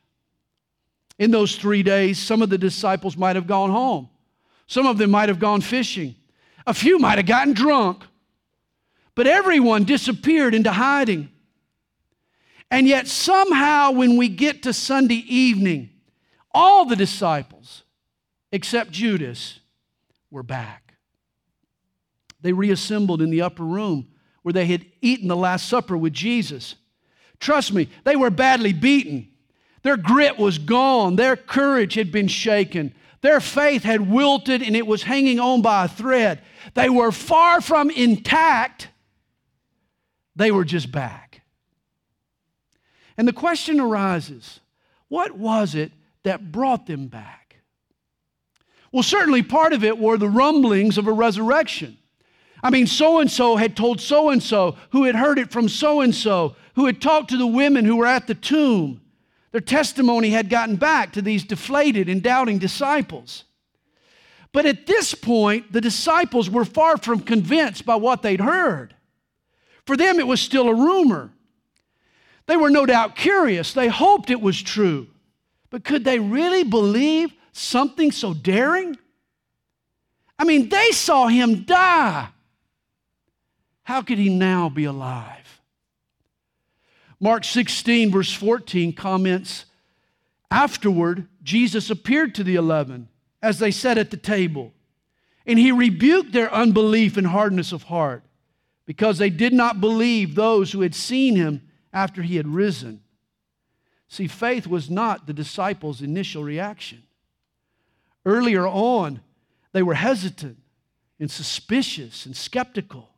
In 1.20 1.32
those 1.32 1.58
three 1.58 1.84
days, 1.84 2.18
some 2.18 2.42
of 2.42 2.50
the 2.50 2.58
disciples 2.58 3.18
might 3.18 3.36
have 3.36 3.46
gone 3.46 3.72
home. 3.72 4.10
Some 4.68 4.88
of 4.88 4.98
them 4.98 5.12
might 5.12 5.28
have 5.28 5.40
gone 5.40 5.60
fishing. 5.60 6.16
A 6.66 6.74
few 6.74 6.98
might 6.98 7.18
have 7.18 7.28
gotten 7.28 7.54
drunk. 7.54 8.04
But 9.16 9.28
everyone 9.28 9.84
disappeared 9.84 10.56
into 10.56 10.72
hiding. 10.72 11.30
And 12.74 12.88
yet, 12.88 13.08
somehow, 13.08 13.92
when 13.92 14.18
we 14.18 14.28
get 14.28 14.64
to 14.64 14.74
Sunday 14.74 15.24
evening, 15.28 15.92
all 16.52 16.86
the 16.86 16.96
disciples, 16.96 17.84
except 18.52 18.90
Judas, 18.90 19.60
were 20.32 20.42
back. 20.42 20.96
They 22.42 22.52
reassembled 22.52 23.22
in 23.22 23.30
the 23.30 23.44
upper 23.44 23.64
room 23.64 24.08
where 24.42 24.54
they 24.54 24.66
had 24.66 24.88
eaten 25.04 25.28
the 25.28 25.36
Last 25.36 25.70
Supper 25.70 25.96
with 25.96 26.14
Jesus. 26.14 26.74
Trust 27.40 27.74
me, 27.74 27.90
they 28.06 28.16
were 28.16 28.32
badly 28.32 28.74
beaten. 28.74 29.30
Their 29.84 29.96
grit 29.96 30.40
was 30.40 30.58
gone, 30.58 31.16
their 31.16 31.36
courage 31.36 31.94
had 31.94 32.12
been 32.12 32.28
shaken, 32.28 32.96
their 33.22 33.40
faith 33.40 33.84
had 33.84 34.10
wilted 34.10 34.64
and 34.64 34.76
it 34.76 34.88
was 34.88 35.04
hanging 35.04 35.40
on 35.40 35.62
by 35.62 35.86
a 35.86 35.88
thread. 35.88 36.42
They 36.74 36.90
were 36.90 37.12
far 37.12 37.62
from 37.62 37.92
intact, 37.92 38.88
they 40.36 40.52
were 40.52 40.66
just 40.66 40.92
back. 40.92 41.23
And 43.18 43.28
the 43.28 43.34
question 43.34 43.80
arises 43.80 44.60
what 45.08 45.38
was 45.38 45.76
it 45.76 45.92
that 46.24 46.52
brought 46.52 46.88
them 46.88 47.08
back? 47.08 47.58
Well, 48.92 49.04
certainly 49.04 49.44
part 49.44 49.74
of 49.74 49.84
it 49.84 49.98
were 49.98 50.18
the 50.18 50.30
rumblings 50.30 50.98
of 50.98 51.08
a 51.08 51.12
resurrection. 51.12 51.98
I 52.62 52.70
mean, 52.70 52.88
so 52.88 53.20
and 53.20 53.30
so 53.30 53.58
had 53.58 53.76
told 53.76 54.00
so 54.00 54.30
and 54.30 54.42
so, 54.42 54.78
who 54.92 55.04
had 55.04 55.16
heard 55.16 55.38
it 55.38 55.52
from 55.52 55.68
so 55.68 56.02
and 56.02 56.16
so, 56.16 56.56
who 56.76 56.86
had 56.86 57.02
talked 57.02 57.30
to 57.32 57.38
the 57.38 57.48
women 57.48 57.86
who 57.86 57.98
were 57.98 58.06
at 58.06 58.28
the 58.28 58.36
tomb. 58.36 59.02
Their 59.52 59.62
testimony 59.62 60.30
had 60.30 60.50
gotten 60.50 60.78
back 60.78 61.12
to 61.14 61.22
these 61.22 61.44
deflated 61.44 62.08
and 62.08 62.24
doubting 62.24 62.58
disciples. 62.58 63.44
But 64.52 64.66
at 64.66 64.86
this 64.86 65.14
point, 65.14 65.72
the 65.74 65.82
disciples 65.82 66.50
were 66.50 66.66
far 66.66 66.98
from 66.98 67.20
convinced 67.20 67.86
by 67.86 67.96
what 67.96 68.22
they'd 68.22 68.40
heard. 68.40 68.96
For 69.86 69.98
them, 69.98 70.20
it 70.20 70.28
was 70.28 70.40
still 70.40 70.70
a 70.70 70.74
rumor. 70.74 71.32
They 72.46 72.58
were 72.58 72.70
no 72.70 72.86
doubt 72.86 73.16
curious. 73.16 73.74
They 73.74 73.88
hoped 73.88 74.30
it 74.30 74.42
was 74.42 74.62
true. 74.62 75.08
But 75.70 75.84
could 75.84 76.04
they 76.04 76.20
really 76.20 76.64
believe 76.64 77.34
something 77.52 78.12
so 78.12 78.34
daring? 78.34 78.98
I 80.38 80.44
mean, 80.44 80.70
they 80.70 80.92
saw 80.92 81.28
him 81.28 81.64
die. 81.64 82.30
How 83.84 84.02
could 84.02 84.18
he 84.18 84.30
now 84.30 84.70
be 84.70 84.86
alive? 84.86 85.62
Mark 87.20 87.44
16, 87.44 88.12
verse 88.12 88.34
14 88.34 88.94
comments 88.94 89.66
Afterward, 90.52 91.28
Jesus 91.42 91.90
appeared 91.90 92.36
to 92.36 92.44
the 92.44 92.56
eleven 92.56 93.10
as 93.42 93.58
they 93.58 93.72
sat 93.72 93.98
at 93.98 94.12
the 94.12 94.18
table, 94.18 94.72
and 95.46 95.58
he 95.58 95.72
rebuked 95.72 96.32
their 96.32 96.54
unbelief 96.54 97.18
and 97.18 97.26
hardness 97.26 97.72
of 97.72 97.84
heart 97.84 98.24
because 98.86 99.18
they 99.18 99.32
did 99.32 99.52
not 99.52 99.82
believe 99.82 100.36
those 100.36 100.72
who 100.72 100.82
had 100.82 100.94
seen 100.94 101.36
him 101.36 101.62
after 101.94 102.22
he 102.22 102.36
had 102.36 102.48
risen. 102.48 103.02
See, 104.08 104.28
faith 104.28 104.68
was 104.68 104.90
not 104.90 105.28
the 105.28 105.34
disciples' 105.34 106.02
initial 106.02 106.44
reaction. 106.44 107.04
Earlier 108.26 108.68
on, 108.68 109.22
they 109.72 109.84
were 109.84 109.96
hesitant 109.96 110.58
and 111.20 111.30
suspicious 111.30 112.26
and 112.26 112.36
skeptical 112.36 113.14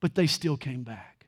but 0.00 0.14
they 0.14 0.26
still 0.26 0.56
came 0.56 0.82
back. 0.82 1.26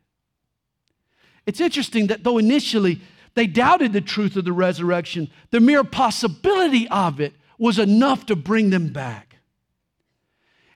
It's 1.46 1.60
interesting 1.60 2.08
that 2.08 2.24
though 2.24 2.38
initially 2.38 3.00
they 3.34 3.46
doubted 3.46 3.92
the 3.92 4.00
truth 4.00 4.36
of 4.36 4.44
the 4.44 4.52
resurrection, 4.52 5.30
the 5.50 5.60
mere 5.60 5.84
possibility 5.84 6.88
of 6.88 7.20
it 7.20 7.34
was 7.58 7.78
enough 7.78 8.26
to 8.26 8.36
bring 8.36 8.70
them 8.70 8.88
back. 8.88 9.36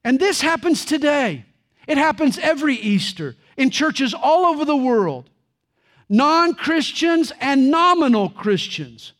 And 0.04 0.20
this 0.20 0.40
happens 0.40 0.84
today. 0.84 1.44
It 1.88 1.98
happens 1.98 2.38
every 2.38 2.76
Easter 2.76 3.36
in 3.56 3.70
churches 3.70 4.14
all 4.14 4.46
over 4.46 4.64
the 4.64 4.76
world. 4.76 5.30
Non 6.08 6.54
Christians 6.54 7.32
and 7.40 7.70
nominal 7.70 8.30
Christians 8.30 9.12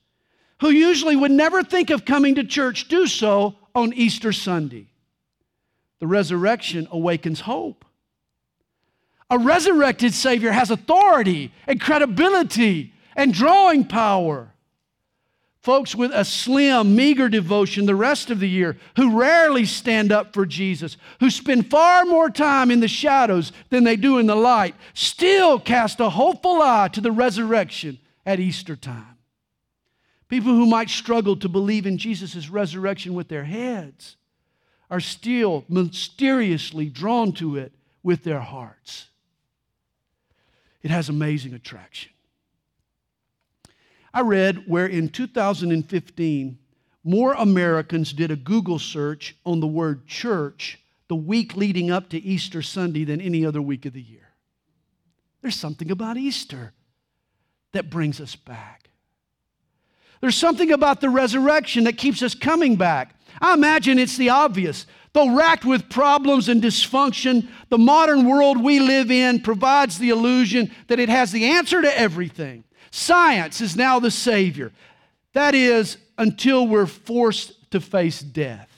who 0.61 0.71
usually 0.71 1.17
would 1.17 1.31
never 1.31 1.63
think 1.63 1.91
of 1.91 2.05
coming 2.05 2.35
to 2.37 2.45
church 2.45 2.89
do 2.89 3.07
so 3.07 3.57
on 3.75 3.93
Easter 3.93 4.33
Sunday. 4.33 4.87
The 5.99 6.07
resurrection 6.07 6.89
awakens 6.91 7.41
hope. 7.41 7.85
A 9.29 9.39
resurrected 9.39 10.15
Savior 10.15 10.53
has 10.53 10.71
authority 10.71 11.53
and 11.67 11.81
credibility 11.81 12.93
and 13.17 13.35
drawing 13.35 13.85
power. 13.85 14.53
Folks 15.67 15.97
with 15.97 16.13
a 16.15 16.25
slim, 16.25 16.95
meager 16.95 17.29
devotion 17.29 17.87
the 17.87 17.97
rest 17.97 18.31
of 18.31 18.39
the 18.39 18.49
year 18.49 18.77
who 18.95 19.19
rarely 19.19 19.65
stand 19.65 20.13
up 20.13 20.33
for 20.33 20.47
Jesus, 20.47 20.97
who 21.19 21.29
spend 21.29 21.69
far 21.69 22.05
more 22.05 22.31
time 22.31 22.71
in 22.71 22.79
the 22.79 22.87
shadows 22.87 23.51
than 23.71 23.83
they 23.83 23.97
do 23.97 24.19
in 24.19 24.27
the 24.27 24.37
light, 24.37 24.77
still 24.95 25.59
cast 25.59 25.99
a 25.99 26.09
hopeful 26.09 26.63
eye 26.63 26.87
to 26.93 27.01
the 27.01 27.11
resurrection 27.11 27.99
at 28.25 28.39
Easter 28.39 28.77
time. 28.77 29.19
People 30.29 30.53
who 30.53 30.67
might 30.67 30.89
struggle 30.89 31.35
to 31.35 31.49
believe 31.49 31.85
in 31.85 31.99
Jesus' 31.99 32.49
resurrection 32.49 33.15
with 33.15 33.27
their 33.27 33.43
heads 33.43 34.15
are 34.89 35.01
still 35.01 35.65
mysteriously 35.69 36.89
drawn 36.89 37.33
to 37.33 37.57
it 37.57 37.73
with 38.05 38.23
their 38.23 38.39
hearts. 38.39 39.09
It 40.85 40.93
has 40.93 41.09
amazing 41.09 41.55
attraction. 41.55 42.13
I 44.17 44.23
read 44.23 44.67
where 44.67 44.87
in 44.87 45.11
2015, 45.11 46.59
more 47.05 47.35
Americans 47.35 48.15
did 48.15 48.31
a 48.31 48.37
Google 48.37 48.79
search 48.79 49.37
on 49.45 49.61
the 49.61 49.67
word 49.67 50.07
church 50.07 50.81
the 51.09 51.15
week 51.15 51.55
leading 51.55 51.91
up 51.91 52.09
to 52.09 52.19
Easter 52.19 52.63
Sunday 52.63 53.05
than 53.05 53.21
any 53.21 53.45
other 53.45 53.61
week 53.61 53.85
of 53.85 53.93
the 53.93 54.01
year. 54.01 54.33
There's 55.43 55.55
something 55.55 55.91
about 55.91 56.17
Easter 56.17 56.73
that 57.73 57.91
brings 57.91 58.19
us 58.19 58.35
back. 58.37 58.89
There's 60.23 60.35
something 60.35 60.73
about 60.73 61.03
the 61.03 61.11
resurrection 61.11 61.85
that 61.85 61.99
keeps 61.99 62.23
us 62.23 62.35
coming 62.35 62.77
back. 62.77 63.15
I 63.39 63.53
imagine 63.53 63.99
it's 63.99 64.17
the 64.17 64.31
obvious. 64.31 64.87
Though 65.13 65.37
racked 65.37 65.67
with 65.67 65.91
problems 65.91 66.49
and 66.49 66.63
dysfunction, 66.63 67.49
the 67.69 67.77
modern 67.77 68.27
world 68.27 68.65
we 68.65 68.81
live 68.81 69.11
in 69.11 69.43
provides 69.43 69.99
the 69.99 70.09
illusion 70.09 70.71
that 70.87 71.01
it 71.01 71.11
has 71.11 71.33
the 71.33 71.45
answer 71.45 71.83
to 71.83 72.01
everything. 72.01 72.65
Science 72.97 73.61
is 73.61 73.77
now 73.77 73.99
the 73.99 74.11
savior. 74.11 74.73
That 75.35 75.55
is, 75.55 75.99
until 76.17 76.67
we're 76.67 76.87
forced 76.87 77.71
to 77.73 77.79
face 77.79 78.23
death. 78.23 78.71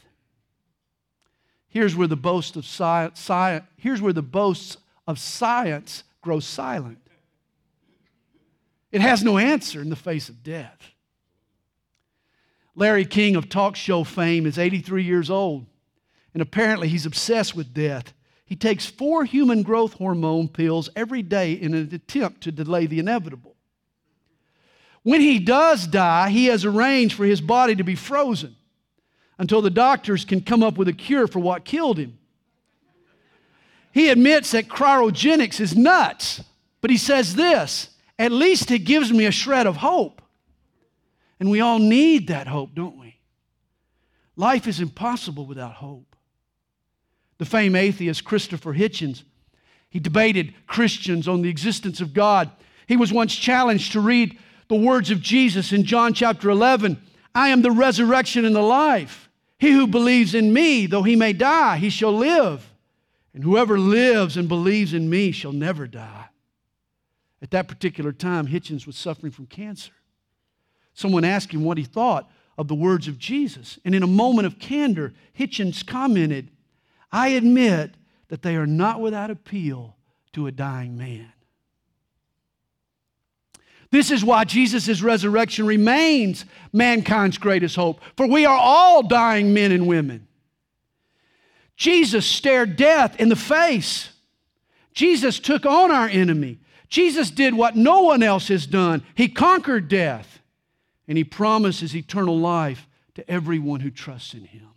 Here's 1.69 1.95
where 1.95 2.09
the 2.09 2.17
boast 2.17 2.57
of 2.57 2.67
science, 2.67 3.21
science 3.21 3.65
here's 3.77 4.03
where 4.03 4.13
the 4.13 4.21
boasts 4.21 4.77
of 5.07 5.21
science 5.21 6.03
grow 6.21 6.41
silent. 6.41 6.99
It 8.91 9.03
has 9.03 9.23
no 9.23 9.39
answer 9.39 9.81
in 9.81 9.89
the 9.89 9.95
face 9.95 10.29
of 10.29 10.43
death. 10.43 10.81
Larry 12.75 13.05
King 13.05 13.37
of 13.37 13.49
talk 13.49 13.77
show 13.77 14.03
fame 14.03 14.47
is 14.47 14.59
83 14.59 15.05
years 15.05 15.31
old 15.31 15.65
and 16.35 16.43
apparently 16.43 16.89
he's 16.89 17.07
obsessed 17.07 17.55
with 17.55 17.73
death. 17.73 18.13
He 18.45 18.57
takes 18.57 18.85
four 18.85 19.25
human 19.25 19.63
growth 19.63 19.93
hormone 19.93 20.49
pills 20.49 20.91
every 20.97 21.23
day 21.23 21.53
in 21.53 21.73
an 21.73 21.95
attempt 21.95 22.41
to 22.41 22.51
delay 22.51 22.87
the 22.87 22.99
inevitable. 22.99 23.55
When 25.03 25.21
he 25.21 25.39
does 25.39 25.87
die, 25.87 26.31
he 26.31 26.47
has 26.47 26.65
arranged 26.65 27.15
for 27.15 27.25
his 27.25 27.41
body 27.41 27.75
to 27.77 27.85
be 27.85 27.95
frozen 27.95 28.57
until 29.39 29.63
the 29.63 29.71
doctors 29.71 30.25
can 30.25 30.41
come 30.41 30.63
up 30.63 30.77
with 30.77 30.89
a 30.89 30.93
cure 30.93 31.27
for 31.27 31.39
what 31.39 31.65
killed 31.65 31.99
him. 31.99 32.19
He 33.93 34.11
admits 34.11 34.51
that 34.53 34.69
cryogenics 34.69 35.61
is 35.61 35.77
nuts, 35.77 36.43
but 36.81 36.91
he 36.91 36.97
says 36.97 37.35
this 37.35 37.91
at 38.19 38.33
least 38.33 38.71
it 38.71 38.81
gives 38.81 39.13
me 39.13 39.27
a 39.27 39.31
shred 39.31 39.67
of 39.67 39.77
hope. 39.77 40.21
And 41.41 41.51
we 41.51 41.61
all 41.61 41.79
need 41.79 42.29
that 42.29 42.49
hope, 42.49 42.75
don't 42.75 42.99
we? 42.99 43.17
Life 44.37 44.67
is 44.67 44.81
impossible 44.81 45.47
without 45.47 45.75
hope 45.75 46.09
the 47.39 47.45
famed 47.45 47.77
atheist 47.77 48.25
Christopher 48.25 48.75
Hitchens. 48.75 49.23
He 49.91 50.01
debated 50.01 50.55
Christians 50.67 51.29
on 51.29 51.43
the 51.43 51.49
existence 51.49 52.01
of 52.01 52.13
God. 52.13 52.51
He 52.87 52.97
was 52.97 53.13
once 53.13 53.35
challenged 53.35 53.93
to 53.93 54.01
read 54.01 54.37
the 54.69 54.77
words 54.77 55.11
of 55.11 55.21
Jesus 55.21 55.73
in 55.73 55.85
John 55.85 56.15
chapter 56.15 56.51
11 56.51 57.01
I 57.35 57.49
am 57.49 57.63
the 57.63 57.71
resurrection 57.71 58.45
and 58.45 58.55
the 58.55 58.63
life. 58.63 59.29
He 59.59 59.73
who 59.73 59.87
believes 59.87 60.35
in 60.35 60.53
me, 60.53 60.87
though 60.87 61.03
he 61.03 61.17
may 61.17 61.33
die, 61.33 61.77
he 61.77 61.91
shall 61.91 62.13
live. 62.13 62.73
And 63.35 63.45
whoever 63.45 63.79
lives 63.79 64.37
and 64.37 64.49
believes 64.49 64.95
in 64.95 65.11
me 65.11 65.31
shall 65.33 65.53
never 65.53 65.87
die. 65.87 66.27
At 67.41 67.51
that 67.53 67.69
particular 67.69 68.13
time, 68.13 68.49
Hitchens 68.49 68.87
was 68.87 68.97
suffering 68.97 69.31
from 69.31 69.47
cancer. 69.47 69.93
Someone 70.95 71.25
asked 71.25 71.53
him 71.53 71.65
what 71.65 71.79
he 71.79 71.85
thought 71.85 72.29
of 72.57 72.67
the 72.67 72.75
words 72.75 73.07
of 73.07 73.19
Jesus. 73.19 73.79
And 73.85 73.95
in 73.95 74.03
a 74.03 74.09
moment 74.09 74.47
of 74.47 74.59
candor, 74.59 75.13
Hitchens 75.39 75.87
commented, 75.87 76.51
I 77.13 77.29
admit 77.29 77.95
that 78.29 78.43
they 78.43 78.57
are 78.57 78.67
not 78.67 79.01
without 79.01 79.31
appeal 79.31 79.97
to 80.33 80.47
a 80.47 80.53
dying 80.53 80.99
man. 80.99 81.33
This 83.91 84.11
is 84.11 84.25
why 84.25 84.45
Jesus' 84.45 85.01
resurrection 85.01 85.67
remains 85.67 86.45
mankind's 86.73 87.39
greatest 87.39 87.77
hope, 87.77 88.01
for 88.17 88.27
we 88.27 88.45
are 88.45 88.59
all 88.59 89.03
dying 89.03 89.55
men 89.55 89.73
and 89.73 89.87
women. 89.87 90.27
Jesus 91.77 92.27
stared 92.27 92.77
death 92.77 93.19
in 93.21 93.29
the 93.29 93.37
face. 93.37 94.11
Jesus 94.93 95.39
took 95.39 95.65
on 95.65 95.91
our 95.91 96.09
enemy. 96.09 96.59
Jesus 96.89 97.31
did 97.31 97.55
what 97.55 97.77
no 97.77 98.03
one 98.03 98.23
else 98.23 98.49
has 98.49 98.67
done. 98.67 99.03
He 99.15 99.29
conquered 99.29 99.89
death, 99.89 100.41
and 101.07 101.17
he 101.17 101.25
promises 101.25 101.95
eternal 101.95 102.39
life 102.39 102.87
to 103.15 103.31
everyone 103.31 103.81
who 103.81 103.91
trusts 103.91 104.35
in 104.35 104.45
him. 104.45 104.69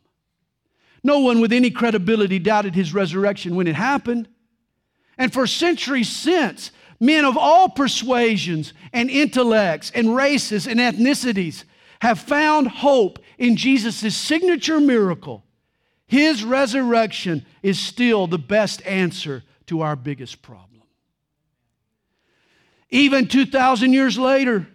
No 1.03 1.19
one 1.19 1.41
with 1.41 1.51
any 1.51 1.71
credibility 1.71 2.39
doubted 2.39 2.75
his 2.75 2.93
resurrection 2.93 3.55
when 3.55 3.67
it 3.67 3.75
happened. 3.75 4.27
And 5.17 5.33
for 5.33 5.47
centuries 5.47 6.09
since, 6.09 6.71
Men 7.01 7.25
of 7.25 7.35
all 7.35 7.67
persuasions 7.67 8.73
and 8.93 9.09
intellects 9.09 9.91
and 9.95 10.15
races 10.15 10.67
and 10.67 10.79
ethnicities 10.79 11.63
have 11.99 12.19
found 12.19 12.67
hope 12.67 13.17
in 13.39 13.57
Jesus' 13.57 14.15
signature 14.15 14.79
miracle. 14.79 15.43
His 16.05 16.43
resurrection 16.43 17.43
is 17.63 17.79
still 17.79 18.27
the 18.27 18.37
best 18.37 18.85
answer 18.85 19.43
to 19.65 19.81
our 19.81 19.95
biggest 19.95 20.43
problem. 20.43 20.83
Even 22.91 23.27
2,000 23.27 23.93
years 23.93 24.19
later, 24.19 24.67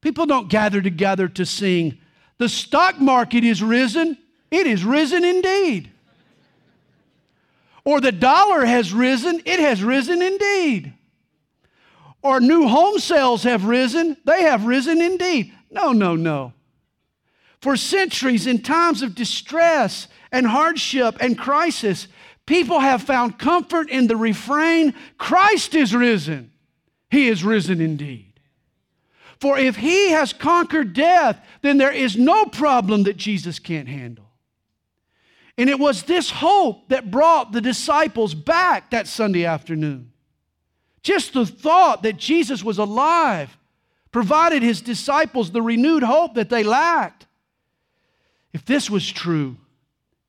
people 0.00 0.24
don't 0.24 0.48
gather 0.48 0.80
together 0.80 1.28
to 1.28 1.44
sing, 1.44 1.98
The 2.38 2.48
stock 2.48 2.98
market 2.98 3.44
is 3.44 3.62
risen. 3.62 4.16
It 4.50 4.66
is 4.66 4.84
risen 4.84 5.22
indeed. 5.22 5.90
Or 7.84 8.00
the 8.00 8.12
dollar 8.12 8.64
has 8.64 8.94
risen. 8.94 9.42
It 9.44 9.60
has 9.60 9.82
risen 9.82 10.22
indeed 10.22 10.94
or 12.22 12.40
new 12.40 12.68
home 12.68 12.98
sales 12.98 13.42
have 13.42 13.64
risen. 13.64 14.16
They 14.24 14.42
have 14.42 14.64
risen 14.64 15.02
indeed. 15.02 15.52
No, 15.70 15.92
no, 15.92 16.14
no. 16.16 16.52
For 17.60 17.76
centuries, 17.76 18.46
in 18.46 18.62
times 18.62 19.02
of 19.02 19.14
distress 19.14 20.08
and 20.30 20.46
hardship 20.46 21.16
and 21.20 21.38
crisis, 21.38 22.08
people 22.46 22.80
have 22.80 23.02
found 23.02 23.38
comfort 23.38 23.90
in 23.90 24.06
the 24.06 24.16
refrain 24.16 24.94
Christ 25.18 25.74
is 25.74 25.94
risen. 25.94 26.52
He 27.10 27.28
is 27.28 27.44
risen 27.44 27.80
indeed. 27.80 28.40
For 29.40 29.58
if 29.58 29.76
he 29.76 30.10
has 30.10 30.32
conquered 30.32 30.92
death, 30.92 31.44
then 31.62 31.76
there 31.78 31.92
is 31.92 32.16
no 32.16 32.44
problem 32.46 33.02
that 33.04 33.16
Jesus 33.16 33.58
can't 33.58 33.88
handle. 33.88 34.30
And 35.58 35.68
it 35.68 35.78
was 35.78 36.04
this 36.04 36.30
hope 36.30 36.88
that 36.88 37.10
brought 37.10 37.52
the 37.52 37.60
disciples 37.60 38.34
back 38.34 38.90
that 38.90 39.06
Sunday 39.06 39.44
afternoon. 39.44 40.11
Just 41.02 41.32
the 41.32 41.46
thought 41.46 42.04
that 42.04 42.16
Jesus 42.16 42.62
was 42.62 42.78
alive 42.78 43.56
provided 44.12 44.62
his 44.62 44.80
disciples 44.80 45.50
the 45.50 45.62
renewed 45.62 46.02
hope 46.02 46.34
that 46.34 46.50
they 46.50 46.62
lacked. 46.62 47.26
If 48.52 48.64
this 48.64 48.88
was 48.88 49.10
true, 49.10 49.56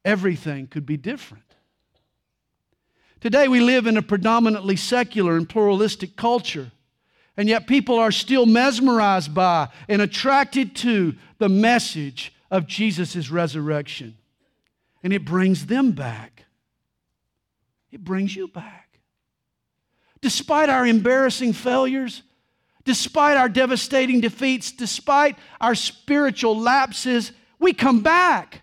everything 0.04 0.68
could 0.68 0.86
be 0.86 0.98
different. 0.98 1.44
Today, 3.22 3.48
we 3.48 3.60
live 3.60 3.88
in 3.88 3.98
a 3.98 4.02
predominantly 4.02 4.76
secular 4.76 5.38
and 5.38 5.48
pluralistic 5.48 6.16
culture, 6.16 6.72
and 7.38 7.48
yet 7.48 7.68
people 7.68 8.00
are 8.00 8.12
still 8.12 8.46
mesmerized 8.46 9.34
by 9.34 9.70
and 9.88 10.02
attracted 10.02 10.76
to 10.78 11.16
the 11.38 11.50
message 11.50 12.34
of 12.50 12.68
Jesus' 12.68 13.30
resurrection. 13.30 14.18
And 15.04 15.14
it 15.14 15.26
brings 15.26 15.68
them 15.68 15.92
back. 15.92 16.46
It 17.92 18.04
brings 18.04 18.36
you 18.36 18.48
back 18.48 18.83
despite 20.24 20.70
our 20.70 20.88
embarrassing 20.88 21.52
failures, 21.52 22.24
despite 22.86 23.36
our 23.36 23.50
devastating 23.50 24.22
defeats, 24.22 24.72
despite 24.72 25.38
our 25.60 25.76
spiritual 25.76 26.58
lapses, 26.58 27.34
we 27.60 27.74
come 27.74 28.00
back. 28.02 28.62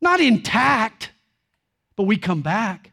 Not 0.00 0.20
intact, 0.20 1.10
but 1.96 2.04
we 2.04 2.16
come 2.16 2.40
back. 2.40 2.92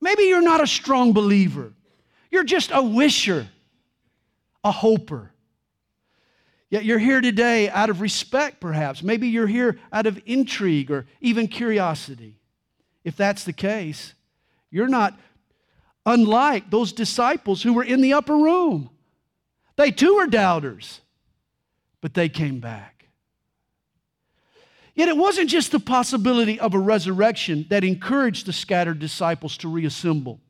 Maybe 0.00 0.24
you're 0.24 0.42
not 0.42 0.60
a 0.60 0.66
strong 0.66 1.12
believer, 1.12 1.72
you're 2.30 2.44
just 2.44 2.70
a 2.72 2.82
wisher, 2.82 3.48
a 4.64 4.72
hoper. 4.72 5.30
Yet 6.68 6.84
you're 6.84 7.00
here 7.00 7.20
today 7.20 7.68
out 7.68 7.90
of 7.90 8.00
respect, 8.00 8.60
perhaps. 8.60 9.02
Maybe 9.02 9.26
you're 9.28 9.48
here 9.48 9.78
out 9.92 10.06
of 10.06 10.20
intrigue 10.24 10.90
or 10.90 11.06
even 11.20 11.48
curiosity. 11.48 12.38
If 13.02 13.16
that's 13.16 13.42
the 13.42 13.52
case, 13.52 14.14
you're 14.70 14.86
not 14.86 15.18
unlike 16.10 16.70
those 16.70 16.92
disciples 16.92 17.62
who 17.62 17.72
were 17.72 17.84
in 17.84 18.00
the 18.00 18.12
upper 18.12 18.36
room. 18.36 18.90
They 19.76 19.90
too 19.90 20.16
were 20.16 20.26
doubters, 20.26 21.00
but 22.00 22.14
they 22.14 22.28
came 22.28 22.60
back. 22.60 23.06
Yet 24.94 25.08
it 25.08 25.16
wasn't 25.16 25.48
just 25.48 25.72
the 25.72 25.80
possibility 25.80 26.58
of 26.58 26.74
a 26.74 26.78
resurrection 26.78 27.64
that 27.70 27.84
encouraged 27.84 28.46
the 28.46 28.52
scattered 28.52 28.98
disciples 28.98 29.56
to 29.58 29.68
reassemble. 29.68 30.40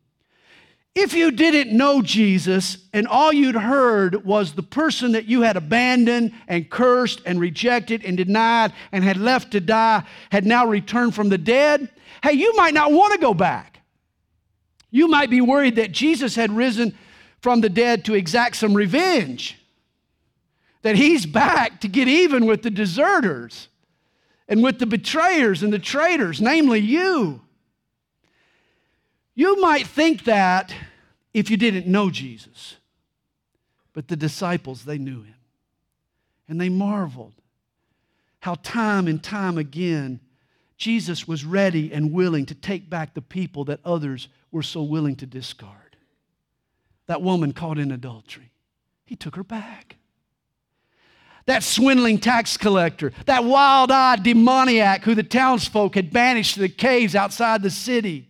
If 0.94 1.14
you 1.14 1.31
didn't 1.31 1.77
know 1.77 2.03
Jesus 2.03 2.79
and 2.92 3.07
all 3.07 3.33
you'd 3.33 3.55
heard 3.55 4.25
was 4.25 4.53
the 4.53 4.62
person 4.62 5.12
that 5.12 5.27
you 5.27 5.42
had 5.42 5.57
abandoned 5.57 6.33
and 6.49 6.68
cursed 6.68 7.20
and 7.25 7.38
rejected 7.38 8.05
and 8.05 8.16
denied 8.16 8.73
and 8.90 9.05
had 9.05 9.16
left 9.16 9.53
to 9.53 9.61
die 9.61 10.03
had 10.33 10.44
now 10.44 10.66
returned 10.66 11.14
from 11.14 11.29
the 11.29 11.38
dead, 11.38 11.88
hey, 12.25 12.33
you 12.33 12.57
might 12.57 12.75
not 12.75 12.90
want 12.90 13.12
to 13.12 13.20
go 13.20 13.35
back. 13.35 13.70
You 14.90 15.09
might 15.09 15.31
be 15.31 15.40
worried 15.40 15.76
that 15.76 15.92
Jesus 15.92 16.35
had 16.35 16.50
risen 16.50 16.96
from 17.40 17.61
the 17.61 17.68
dead 17.68 18.05
to 18.05 18.14
exact 18.14 18.57
some 18.57 18.74
revenge, 18.74 19.59
that 20.83 20.96
he's 20.96 21.26
back 21.26 21.81
to 21.81 21.88
get 21.88 22.09
even 22.09 22.46
with 22.46 22.62
the 22.62 22.70
deserters 22.70 23.68
and 24.48 24.62
with 24.62 24.79
the 24.79 24.87
betrayers 24.87 25.62
and 25.62 25.72
the 25.72 25.79
traitors, 25.79 26.40
namely 26.40 26.81
you. 26.81 27.40
You 29.35 29.61
might 29.61 29.87
think 29.87 30.24
that 30.24 30.74
if 31.33 31.50
you 31.50 31.57
didn't 31.57 31.87
know 31.87 32.11
Jesus, 32.11 32.76
but 33.92 34.09
the 34.09 34.16
disciples, 34.16 34.85
they 34.85 34.98
knew 34.98 35.22
him. 35.22 35.35
And 36.48 36.61
they 36.61 36.68
marveled 36.68 37.35
how 38.40 38.57
time 38.62 39.07
and 39.07 39.22
time 39.22 39.57
again 39.57 40.20
Jesus 40.81 41.29
was 41.29 41.45
ready 41.45 41.93
and 41.93 42.11
willing 42.11 42.47
to 42.47 42.55
take 42.55 42.88
back 42.88 43.12
the 43.12 43.21
people 43.21 43.66
that 43.66 43.81
others 43.85 44.29
were 44.51 44.62
so 44.62 44.83
willing 44.83 45.14
to 45.16 45.27
discard. 45.27 45.75
That 47.07 47.21
woman 47.21 47.53
caught 47.53 47.79
in 47.79 47.93
adultery, 47.93 48.51
he 49.05 49.14
took 49.14 49.37
her 49.37 49.45
back. 49.45 49.97
That 51.45 51.62
swindling 51.62 52.19
tax 52.19 52.57
collector, 52.57 53.12
that 53.27 53.45
wild 53.45 53.90
eyed 53.90 54.23
demoniac 54.23 55.05
who 55.05 55.14
the 55.14 55.23
townsfolk 55.23 55.97
had 55.97 56.14
banished 56.14 56.55
to 56.55 56.61
the 56.61 56.69
caves 56.71 57.14
outside 57.14 57.62
the 57.62 57.71
city, 57.71 58.29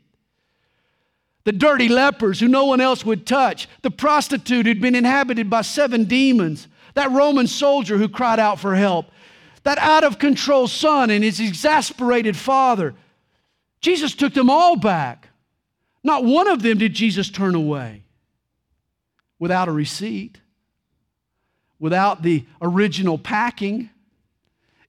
the 1.45 1.53
dirty 1.53 1.89
lepers 1.89 2.41
who 2.41 2.49
no 2.49 2.65
one 2.65 2.81
else 2.81 3.05
would 3.05 3.29
touch, 3.29 3.69
the 3.83 3.93
prostitute 3.93 4.67
who'd 4.67 4.81
been 4.81 4.97
inhabited 4.97 5.49
by 5.49 5.63
seven 5.63 6.03
demons, 6.03 6.67
that 6.95 7.13
Roman 7.13 7.47
soldier 7.47 7.97
who 7.97 8.09
cried 8.09 8.41
out 8.41 8.59
for 8.59 8.75
help, 8.75 9.07
that 9.63 9.79
out 9.79 10.05
of 10.05 10.19
control 10.19 10.67
son 10.67 11.11
and 11.11 11.23
his 11.23 11.41
exasperated 11.41 12.37
father. 12.37 12.95
Jesus 13.81 14.15
took 14.15 14.35
them 14.35 14.51
all 14.51 14.77
back. 14.77 15.29
Not 16.03 16.25
one 16.25 16.49
of 16.49 16.63
them 16.63 16.79
did 16.79 16.95
Jesus 16.95 17.31
turn 17.31 17.55
away 17.55 18.05
without 19.39 19.69
a 19.69 19.73
receipt, 19.73 20.39
without 21.79 22.23
the 22.23 22.45
original 22.61 23.19
packing. 23.19 23.91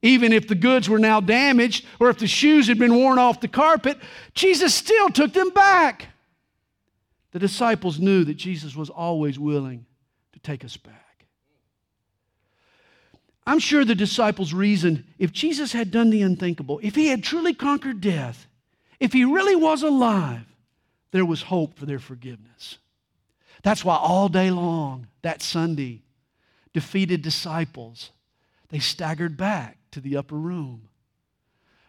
Even 0.01 0.34
if 0.34 0.47
the 0.47 0.55
goods 0.55 0.89
were 0.89 0.99
now 0.99 1.19
damaged 1.19 1.86
or 1.99 2.10
if 2.10 2.17
the 2.17 2.27
shoes 2.27 2.67
had 2.67 2.79
been 2.79 2.95
worn 2.95 3.19
off 3.19 3.39
the 3.39 3.47
carpet, 3.47 3.97
Jesus 4.34 4.73
still 4.73 5.10
took 5.10 5.34
them 5.34 5.49
back. 5.51 6.07
The 7.31 7.39
disciples 7.39 7.99
knew 7.99 8.23
that 8.25 8.34
Jesus 8.36 8.75
was 8.75 8.89
always 8.89 9.38
willing 9.38 9.86
to 10.34 10.39
take 10.39 10.65
us 10.65 10.75
back. 10.75 11.01
I'm 13.52 13.60
sure 13.60 13.84
the 13.84 13.96
disciples 13.96 14.54
reasoned 14.54 15.04
if 15.20 15.34
Jesus 15.34 15.74
had 15.74 15.92
done 15.92 16.10
the 16.10 16.22
unthinkable, 16.22 16.80
if 16.82 16.96
he 16.96 17.08
had 17.08 17.22
truly 17.22 17.54
conquered 17.54 18.00
death, 18.00 18.48
if 18.98 19.12
he 19.12 19.26
really 19.26 19.58
was 19.58 19.84
alive, 19.84 20.46
there 21.12 21.26
was 21.26 21.42
hope 21.42 21.78
for 21.78 21.86
their 21.86 22.00
forgiveness. 22.00 22.78
That's 23.62 23.84
why 23.84 23.98
all 23.98 24.30
day 24.30 24.52
long 24.52 25.08
that 25.22 25.42
Sunday, 25.42 26.02
defeated 26.72 27.22
disciples, 27.22 28.12
they 28.70 28.80
staggered 28.80 29.36
back 29.36 29.80
to 29.92 30.00
the 30.00 30.16
upper 30.16 30.38
room. 30.38 30.88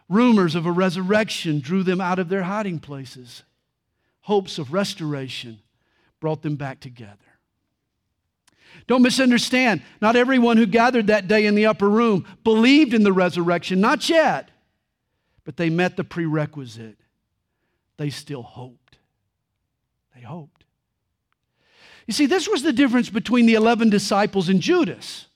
Rumors 0.09 0.55
of 0.55 0.65
a 0.65 0.71
resurrection 0.71 1.61
drew 1.61 1.81
them 1.81 2.01
out 2.01 2.19
of 2.19 2.27
their 2.27 2.43
hiding 2.43 2.79
places. 2.79 3.43
Hopes 4.23 4.59
of 4.59 4.73
restoration 4.73 5.61
brought 6.19 6.41
them 6.41 6.57
back 6.57 6.81
together. 6.81 7.32
Don't 8.87 9.01
misunderstand. 9.01 9.81
Not 10.01 10.15
everyone 10.15 10.57
who 10.57 10.65
gathered 10.65 11.07
that 11.07 11.27
day 11.27 11.45
in 11.45 11.55
the 11.55 11.65
upper 11.65 11.89
room 11.89 12.25
believed 12.43 12.93
in 12.93 13.03
the 13.03 13.13
resurrection, 13.13 13.79
not 13.79 14.09
yet. 14.09 14.49
But 15.43 15.57
they 15.57 15.69
met 15.69 15.97
the 15.97 16.03
prerequisite. 16.03 16.97
They 17.97 18.09
still 18.09 18.43
hoped. 18.43 18.97
They 20.15 20.21
hoped. 20.21 20.63
You 22.07 22.13
see, 22.13 22.25
this 22.25 22.49
was 22.49 22.63
the 22.63 22.73
difference 22.73 23.09
between 23.09 23.45
the 23.45 23.53
11 23.53 23.89
disciples 23.89 24.49
and 24.49 24.61
Judas. 24.61 25.27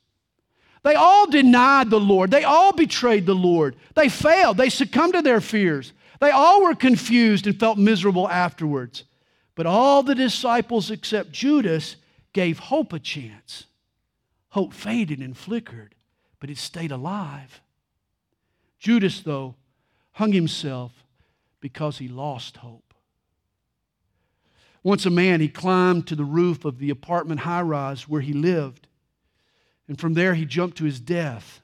They 0.83 0.95
all 0.95 1.29
denied 1.29 1.89
the 1.89 1.99
Lord. 1.99 2.31
They 2.31 2.43
all 2.43 2.73
betrayed 2.73 3.25
the 3.25 3.35
Lord. 3.35 3.75
They 3.95 4.09
failed. 4.09 4.57
They 4.57 4.69
succumbed 4.69 5.13
to 5.13 5.21
their 5.21 5.41
fears. 5.41 5.93
They 6.19 6.31
all 6.31 6.63
were 6.63 6.75
confused 6.75 7.47
and 7.47 7.59
felt 7.59 7.77
miserable 7.77 8.27
afterwards. 8.27 9.03
But 9.55 9.65
all 9.65 10.03
the 10.03 10.15
disciples 10.15 10.91
except 10.91 11.31
Judas 11.31 11.95
gave 12.37 12.59
hope 12.59 12.93
a 12.93 12.99
chance. 12.99 13.63
Hope 14.49 14.71
faded 14.71 15.21
and 15.21 15.35
flickered, 15.35 15.95
but 16.39 16.51
it 16.51 16.59
stayed 16.59 16.91
alive. 16.91 17.61
Judas, 18.77 19.21
though, 19.21 19.55
hung 20.11 20.33
himself 20.33 21.03
because 21.61 21.97
he 21.97 22.07
lost 22.07 22.57
hope. 22.57 22.93
Once 24.83 25.03
a 25.07 25.09
man, 25.09 25.41
he 25.41 25.47
climbed 25.47 26.05
to 26.05 26.15
the 26.15 26.23
roof 26.23 26.63
of 26.63 26.77
the 26.77 26.91
apartment 26.91 27.39
high 27.39 27.63
rise 27.63 28.07
where 28.07 28.21
he 28.21 28.33
lived, 28.33 28.85
and 29.87 29.99
from 29.99 30.13
there 30.13 30.35
he 30.35 30.45
jumped 30.45 30.77
to 30.77 30.85
his 30.85 30.99
death. 30.99 31.61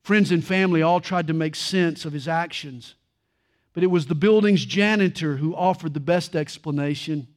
Friends 0.00 0.32
and 0.32 0.42
family 0.42 0.80
all 0.80 1.02
tried 1.02 1.26
to 1.26 1.34
make 1.34 1.54
sense 1.54 2.06
of 2.06 2.14
his 2.14 2.26
actions, 2.26 2.94
but 3.74 3.82
it 3.82 3.88
was 3.88 4.06
the 4.06 4.14
building's 4.14 4.64
janitor 4.64 5.36
who 5.36 5.54
offered 5.54 5.92
the 5.92 6.00
best 6.00 6.34
explanation. 6.34 7.28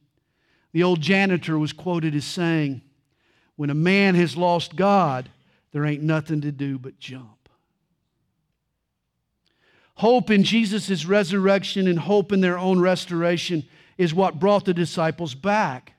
The 0.74 0.82
old 0.82 1.00
janitor 1.00 1.56
was 1.56 1.72
quoted 1.72 2.16
as 2.16 2.24
saying, 2.24 2.82
When 3.54 3.70
a 3.70 3.74
man 3.74 4.16
has 4.16 4.36
lost 4.36 4.74
God, 4.74 5.30
there 5.70 5.86
ain't 5.86 6.02
nothing 6.02 6.40
to 6.40 6.50
do 6.50 6.80
but 6.80 6.98
jump. 6.98 7.48
Hope 9.94 10.32
in 10.32 10.42
Jesus' 10.42 11.04
resurrection 11.04 11.86
and 11.86 11.96
hope 11.96 12.32
in 12.32 12.40
their 12.40 12.58
own 12.58 12.80
restoration 12.80 13.62
is 13.96 14.12
what 14.12 14.40
brought 14.40 14.64
the 14.64 14.74
disciples 14.74 15.32
back. 15.36 15.92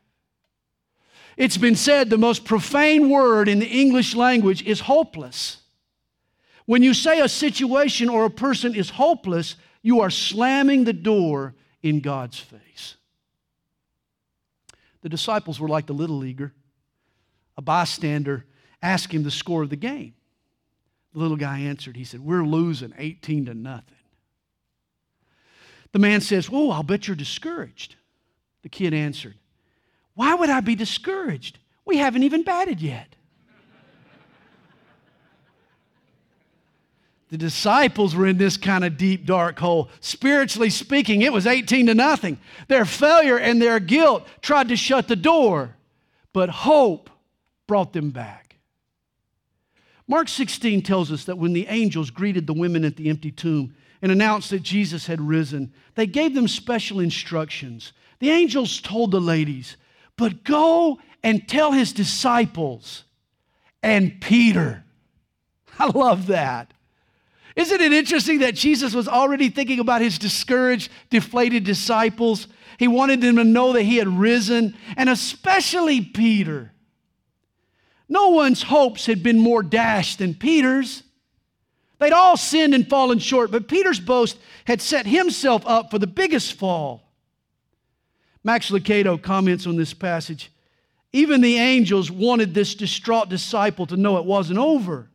It's 1.37 1.57
been 1.57 1.77
said 1.77 2.09
the 2.09 2.17
most 2.17 2.43
profane 2.43 3.09
word 3.09 3.47
in 3.47 3.59
the 3.59 3.67
English 3.67 4.13
language 4.13 4.61
is 4.63 4.81
hopeless. 4.81 5.61
When 6.65 6.83
you 6.83 6.93
say 6.93 7.21
a 7.21 7.29
situation 7.29 8.09
or 8.09 8.25
a 8.25 8.29
person 8.29 8.75
is 8.75 8.89
hopeless, 8.89 9.55
you 9.81 10.01
are 10.01 10.09
slamming 10.09 10.83
the 10.83 10.91
door 10.91 11.55
in 11.81 12.01
God's 12.01 12.39
face. 12.39 12.97
The 15.05 15.09
disciples 15.09 15.59
were 15.59 15.67
like 15.67 15.85
the 15.85 15.93
little 15.93 16.17
leaguer. 16.17 16.51
A 17.57 17.61
bystander 17.61 18.43
asked 18.81 19.13
him 19.13 19.21
the 19.21 19.29
score 19.29 19.61
of 19.61 19.69
the 19.69 19.75
game. 19.75 20.15
The 21.13 21.19
little 21.19 21.37
guy 21.37 21.59
answered. 21.59 21.95
He 21.95 22.03
said, 22.03 22.21
We're 22.21 22.43
losing 22.43 22.91
18 22.97 23.45
to 23.45 23.53
nothing. 23.53 23.99
The 25.91 25.99
man 25.99 26.21
says, 26.21 26.49
Whoa, 26.49 26.71
I'll 26.71 26.81
bet 26.81 27.07
you're 27.07 27.15
discouraged. 27.15 27.97
The 28.63 28.69
kid 28.69 28.95
answered, 28.95 29.35
Why 30.15 30.33
would 30.33 30.49
I 30.49 30.61
be 30.61 30.73
discouraged? 30.73 31.59
We 31.85 31.97
haven't 31.97 32.23
even 32.23 32.41
batted 32.41 32.81
yet. 32.81 33.14
The 37.29 37.37
disciples 37.37 38.15
were 38.15 38.27
in 38.27 38.37
this 38.37 38.55
kind 38.55 38.83
of 38.83 38.97
deep, 38.97 39.25
dark 39.25 39.57
hole. 39.59 39.89
Spiritually 39.99 40.69
speaking, 40.69 41.21
it 41.21 41.33
was 41.33 41.47
18 41.47 41.87
to 41.87 41.95
nothing. 41.95 42.39
Their 42.67 42.85
failure 42.85 43.37
and 43.37 43.61
their 43.61 43.79
guilt 43.79 44.27
tried 44.41 44.69
to 44.69 44.75
shut 44.75 45.07
the 45.07 45.15
door, 45.15 45.75
but 46.33 46.49
hope 46.49 47.09
brought 47.67 47.93
them 47.93 48.11
back. 48.11 48.57
Mark 50.07 50.29
16 50.29 50.83
tells 50.83 51.11
us 51.11 51.25
that 51.25 51.39
when 51.39 51.53
the 51.53 51.67
angels 51.67 52.11
greeted 52.11 52.45
the 52.45 52.53
women 52.53 52.85
at 52.85 52.95
the 52.95 53.09
empty 53.09 53.31
tomb 53.31 53.75
and 54.03 54.11
announced 54.11 54.51
that 54.51 54.61
Jesus 54.61 55.07
had 55.07 55.19
risen, 55.19 55.73
they 55.95 56.05
gave 56.05 56.35
them 56.35 56.47
special 56.47 56.99
instructions. 56.99 57.91
The 58.19 58.29
angels 58.29 58.79
told 58.81 59.09
the 59.09 59.19
ladies, 59.19 59.77
But 60.15 60.43
go 60.43 60.99
and 61.23 61.47
tell 61.47 61.71
his 61.71 61.91
disciples 61.91 63.03
and 63.81 64.21
Peter. 64.21 64.83
I 65.79 65.87
love 65.87 66.27
that. 66.27 66.71
Isn't 67.55 67.79
it 67.79 67.93
interesting 67.93 68.39
that 68.39 68.55
Jesus 68.55 68.93
was 68.93 69.07
already 69.07 69.49
thinking 69.49 69.79
about 69.79 70.01
his 70.01 70.17
discouraged, 70.17 70.91
deflated 71.09 71.63
disciples? 71.63 72.47
He 72.77 72.87
wanted 72.87 73.21
them 73.21 73.37
to 73.37 73.45
know 73.45 73.73
that 73.73 73.83
he 73.83 73.97
had 73.97 74.09
risen, 74.09 74.75
and 74.97 75.09
especially 75.09 76.01
Peter. 76.01 76.71
No 78.09 78.29
one's 78.29 78.63
hopes 78.63 79.05
had 79.05 79.23
been 79.23 79.39
more 79.39 79.63
dashed 79.63 80.19
than 80.19 80.33
Peter's. 80.33 81.03
They'd 81.97 82.11
all 82.11 82.35
sinned 82.35 82.75
and 82.75 82.87
fallen 82.87 83.19
short, 83.19 83.51
but 83.51 83.69
Peter's 83.69 84.01
boast 84.01 84.37
had 84.65 84.81
set 84.81 85.05
himself 85.05 85.63
up 85.65 85.89
for 85.91 85.97
the 85.97 86.07
biggest 86.07 86.53
fall. 86.53 87.09
Max 88.43 88.69
Lucado 88.69 89.19
comments 89.19 89.65
on 89.65 89.77
this 89.77 89.93
passage. 89.93 90.51
Even 91.13 91.39
the 91.39 91.55
angels 91.55 92.11
wanted 92.11 92.53
this 92.53 92.75
distraught 92.75 93.29
disciple 93.29 93.87
to 93.87 93.95
know 93.95 94.17
it 94.17 94.25
wasn't 94.25 94.59
over. 94.59 95.09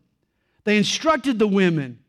They 0.65 0.79
instructed 0.79 1.39
the 1.39 1.47
women 1.47 2.00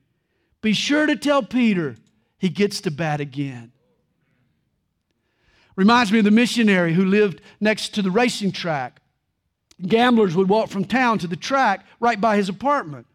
be 0.62 0.74
sure 0.74 1.06
to 1.06 1.15
tell 1.15 1.43
Peter 1.43 1.95
he 2.38 2.50
gets 2.50 2.82
to 2.82 2.91
bat 2.91 3.19
again. 3.19 3.71
Reminds 5.76 6.12
me 6.12 6.19
of 6.19 6.26
the 6.26 6.32
missionary 6.32 6.93
who 6.93 7.06
lived 7.06 7.41
next 7.60 7.95
to 7.95 8.02
the 8.02 8.12
racing 8.12 8.52
track. 8.52 9.02
Gamblers 9.82 10.36
would 10.36 10.50
walk 10.50 10.69
from 10.69 10.86
town 10.86 11.17
to 11.19 11.28
the 11.28 11.36
track 11.36 11.86
right 12.00 12.19
by 12.19 12.36
his 12.38 12.50
apartment. 12.50 13.08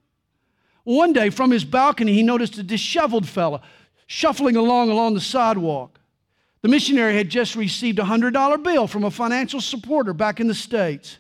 One 0.85 1.13
day, 1.13 1.31
from 1.31 1.51
his 1.51 1.65
balcony, 1.65 2.13
he 2.13 2.23
noticed 2.23 2.59
a 2.59 2.63
disheveled 2.63 3.29
fellow 3.29 3.61
shuffling 4.07 4.57
along 4.57 4.91
along 4.91 5.15
the 5.15 5.21
sidewalk. 5.21 5.99
The 6.63 6.69
missionary 6.69 7.15
had 7.15 7.29
just 7.29 7.55
received 7.57 7.99
a 7.99 8.05
$100 8.05 8.63
bill 8.63 8.87
from 8.87 9.05
a 9.05 9.11
financial 9.11 9.61
supporter 9.61 10.13
back 10.13 10.41
in 10.41 10.47
the 10.47 10.55
States. 10.55 11.19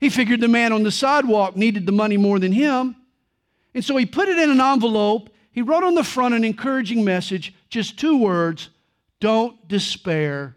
He 0.00 0.08
figured 0.08 0.40
the 0.40 0.48
man 0.48 0.72
on 0.72 0.82
the 0.82 0.90
sidewalk 0.90 1.56
needed 1.56 1.86
the 1.86 1.92
money 1.92 2.16
more 2.16 2.38
than 2.38 2.52
him. 2.52 2.96
And 3.74 3.84
so 3.84 3.96
he 3.96 4.06
put 4.06 4.28
it 4.28 4.38
in 4.38 4.50
an 4.50 4.60
envelope 4.60 5.30
he 5.52 5.62
wrote 5.62 5.84
on 5.84 5.94
the 5.94 6.04
front 6.04 6.34
an 6.34 6.44
encouraging 6.44 7.04
message, 7.04 7.54
just 7.68 7.98
two 7.98 8.18
words 8.18 8.70
don't 9.20 9.68
despair. 9.68 10.56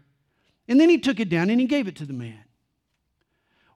And 0.66 0.80
then 0.80 0.88
he 0.88 0.98
took 0.98 1.20
it 1.20 1.28
down 1.28 1.50
and 1.50 1.60
he 1.60 1.66
gave 1.66 1.86
it 1.86 1.96
to 1.96 2.06
the 2.06 2.12
man. 2.12 2.42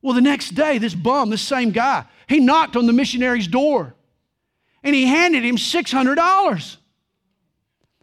Well, 0.03 0.15
the 0.15 0.21
next 0.21 0.51
day, 0.55 0.79
this 0.79 0.95
bum, 0.95 1.31
this 1.31 1.43
same 1.43 1.71
guy, 1.71 2.07
he 2.27 2.41
knocked 2.41 2.75
on 2.75 2.87
the 2.87 2.93
missionary's 2.93 3.47
door 3.47 3.95
and 4.83 4.95
he 4.95 5.07
handed 5.07 5.45
him 5.45 5.57
$600. 5.57 6.77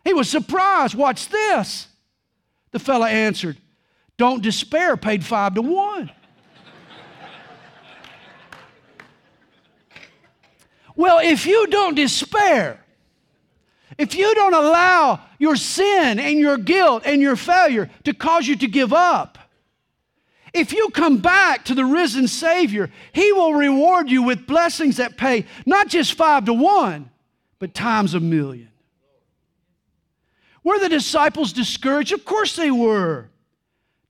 He 0.06 0.13
was 0.13 0.30
surprised. 0.30 0.95
Watch 0.95 1.27
this. 1.27 1.88
The 2.71 2.80
fella 2.80 3.10
answered, 3.10 3.58
Don't 4.17 4.41
despair, 4.43 4.95
paid 4.95 5.25
five 5.25 5.56
to 5.56 5.62
one. 5.62 6.12
well, 10.95 11.19
if 11.19 11.45
you 11.45 11.67
don't 11.67 11.95
despair, 11.95 12.86
if 13.97 14.15
you 14.15 14.33
don't 14.36 14.53
allow 14.53 15.21
your 15.39 15.55
sin 15.55 16.19
and 16.19 16.39
your 16.39 16.57
guilt 16.57 17.03
and 17.05 17.21
your 17.21 17.36
failure 17.36 17.89
to 18.03 18.13
cause 18.13 18.47
you 18.47 18.55
to 18.57 18.67
give 18.67 18.93
up, 18.93 19.38
if 20.53 20.71
you 20.71 20.89
come 20.89 21.17
back 21.17 21.65
to 21.65 21.75
the 21.75 21.86
risen 21.86 22.27
Savior, 22.27 22.89
He 23.12 23.31
will 23.31 23.53
reward 23.53 24.10
you 24.10 24.23
with 24.23 24.47
blessings 24.47 24.97
that 24.97 25.17
pay 25.17 25.45
not 25.65 25.88
just 25.88 26.13
five 26.13 26.45
to 26.45 26.53
one, 26.53 27.10
but 27.60 27.73
times 27.73 28.13
a 28.13 28.19
million. 28.19 28.69
Were 30.63 30.79
the 30.79 30.89
disciples 30.89 31.53
discouraged? 31.53 32.12
Of 32.12 32.25
course 32.25 32.55
they 32.55 32.71
were. 32.71 33.29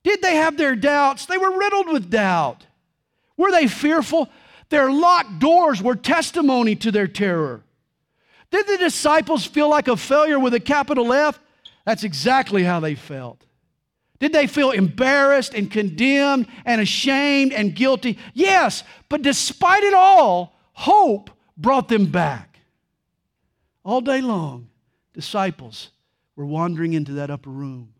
Did 0.02 0.22
they 0.22 0.36
have 0.36 0.56
their 0.56 0.74
doubts? 0.74 1.26
They 1.26 1.38
were 1.38 1.56
riddled 1.56 1.88
with 1.92 2.10
doubt. 2.10 2.66
Were 3.36 3.52
they 3.52 3.68
fearful? 3.68 4.28
Their 4.68 4.90
locked 4.90 5.38
doors 5.38 5.82
were 5.82 5.96
testimony 5.96 6.74
to 6.76 6.90
their 6.90 7.06
terror. 7.06 7.62
Did 8.50 8.66
the 8.66 8.78
disciples 8.78 9.44
feel 9.44 9.68
like 9.68 9.88
a 9.88 9.96
failure 9.96 10.38
with 10.38 10.54
a 10.54 10.60
capital 10.60 11.12
F? 11.12 11.38
That's 11.84 12.04
exactly 12.04 12.64
how 12.64 12.80
they 12.80 12.94
felt. 12.94 13.44
Did 14.18 14.32
they 14.32 14.46
feel 14.46 14.72
embarrassed 14.72 15.54
and 15.54 15.70
condemned 15.70 16.48
and 16.64 16.80
ashamed 16.80 17.52
and 17.52 17.74
guilty? 17.74 18.18
Yes, 18.34 18.82
but 19.08 19.22
despite 19.22 19.84
it 19.84 19.94
all, 19.94 20.58
hope 20.72 21.30
brought 21.56 21.88
them 21.88 22.06
back. 22.06 22.60
All 23.84 24.00
day 24.00 24.20
long, 24.20 24.68
disciples 25.12 25.90
were 26.36 26.46
wandering 26.46 26.92
into 26.92 27.12
that 27.12 27.30
upper 27.30 27.50
room. 27.50 27.94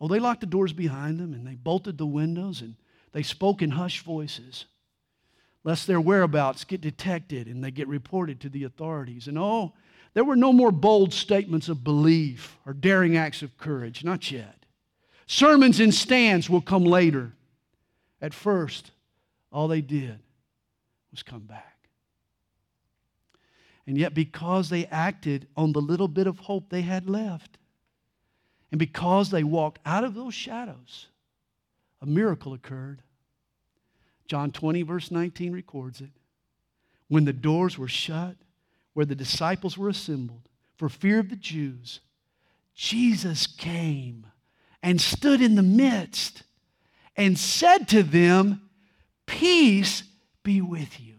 Oh, 0.00 0.08
they 0.08 0.18
locked 0.18 0.40
the 0.40 0.46
doors 0.46 0.72
behind 0.72 1.18
them 1.18 1.32
and 1.32 1.46
they 1.46 1.54
bolted 1.54 1.96
the 1.96 2.06
windows 2.06 2.60
and 2.60 2.76
they 3.12 3.22
spoke 3.22 3.62
in 3.62 3.70
hushed 3.70 4.04
voices, 4.04 4.66
lest 5.64 5.86
their 5.86 6.00
whereabouts 6.00 6.64
get 6.64 6.80
detected 6.80 7.48
and 7.48 7.64
they 7.64 7.70
get 7.70 7.88
reported 7.88 8.40
to 8.40 8.48
the 8.48 8.64
authorities. 8.64 9.26
And 9.26 9.38
oh, 9.38 9.72
there 10.12 10.24
were 10.24 10.36
no 10.36 10.52
more 10.52 10.70
bold 10.70 11.12
statements 11.12 11.68
of 11.68 11.82
belief 11.82 12.56
or 12.66 12.74
daring 12.74 13.16
acts 13.16 13.42
of 13.42 13.56
courage, 13.56 14.04
not 14.04 14.30
yet. 14.30 14.66
Sermons 15.26 15.80
and 15.80 15.92
stands 15.92 16.48
will 16.48 16.60
come 16.60 16.84
later. 16.84 17.32
At 18.20 18.34
first, 18.34 18.92
all 19.50 19.66
they 19.66 19.80
did 19.80 20.18
was 21.10 21.22
come 21.22 21.40
back. 21.40 21.88
And 23.86 23.98
yet, 23.98 24.14
because 24.14 24.70
they 24.70 24.86
acted 24.86 25.46
on 25.56 25.72
the 25.72 25.80
little 25.80 26.08
bit 26.08 26.26
of 26.26 26.38
hope 26.38 26.68
they 26.68 26.82
had 26.82 27.08
left, 27.08 27.58
and 28.70 28.78
because 28.78 29.30
they 29.30 29.44
walked 29.44 29.78
out 29.84 30.04
of 30.04 30.14
those 30.14 30.34
shadows, 30.34 31.08
a 32.00 32.06
miracle 32.06 32.54
occurred. 32.54 33.02
John 34.26 34.50
20, 34.50 34.82
verse 34.82 35.10
19 35.10 35.52
records 35.52 36.00
it. 36.00 36.10
When 37.08 37.24
the 37.24 37.32
doors 37.32 37.78
were 37.78 37.88
shut, 37.88 38.36
where 38.94 39.06
the 39.06 39.14
disciples 39.14 39.76
were 39.76 39.88
assembled, 39.88 40.48
for 40.76 40.88
fear 40.88 41.18
of 41.18 41.30
the 41.30 41.36
Jews, 41.36 42.00
Jesus 42.74 43.46
came 43.46 44.26
and 44.82 45.00
stood 45.00 45.40
in 45.40 45.54
the 45.54 45.62
midst 45.62 46.42
and 47.16 47.38
said 47.38 47.88
to 47.88 48.02
them, 48.02 48.62
Peace 49.26 50.02
be 50.42 50.60
with 50.60 51.00
you. 51.00 51.14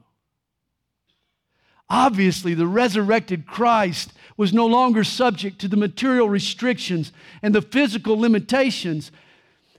Obviously, 1.89 2.53
the 2.53 2.67
resurrected 2.67 3.45
Christ 3.45 4.11
was 4.37 4.53
no 4.53 4.65
longer 4.65 5.03
subject 5.03 5.59
to 5.59 5.67
the 5.67 5.77
material 5.77 6.27
restrictions 6.27 7.11
and 7.41 7.53
the 7.53 7.61
physical 7.61 8.19
limitations 8.19 9.11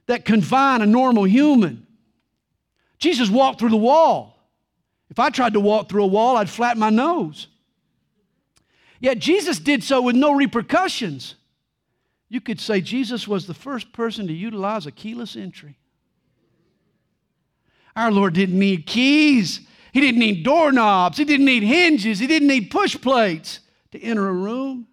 that 0.06 0.24
confine 0.24 0.82
a 0.82 0.86
normal 0.86 1.24
human. 1.24 1.85
Jesus 2.98 3.28
walked 3.30 3.58
through 3.58 3.70
the 3.70 3.76
wall. 3.76 4.36
If 5.10 5.18
I 5.18 5.30
tried 5.30 5.52
to 5.52 5.60
walk 5.60 5.88
through 5.88 6.04
a 6.04 6.08
wall, 6.08 6.36
I'd 6.36 6.50
flatten 6.50 6.80
my 6.80 6.90
nose. 6.90 7.48
Yet 9.00 9.18
Jesus 9.18 9.58
did 9.58 9.84
so 9.84 10.00
with 10.02 10.16
no 10.16 10.32
repercussions. 10.32 11.34
You 12.28 12.40
could 12.40 12.60
say 12.60 12.80
Jesus 12.80 13.28
was 13.28 13.46
the 13.46 13.54
first 13.54 13.92
person 13.92 14.26
to 14.26 14.32
utilize 14.32 14.86
a 14.86 14.90
keyless 14.90 15.36
entry. 15.36 15.78
Our 17.94 18.10
Lord 18.10 18.34
didn't 18.34 18.58
need 18.58 18.86
keys. 18.86 19.60
He 19.92 20.00
didn't 20.00 20.20
need 20.20 20.44
doorknobs. 20.44 21.18
He 21.18 21.24
didn't 21.24 21.46
need 21.46 21.62
hinges. 21.62 22.18
He 22.18 22.26
didn't 22.26 22.48
need 22.48 22.70
push 22.70 23.00
plates 23.00 23.60
to 23.92 24.00
enter 24.00 24.28
a 24.28 24.32
room. 24.32 24.88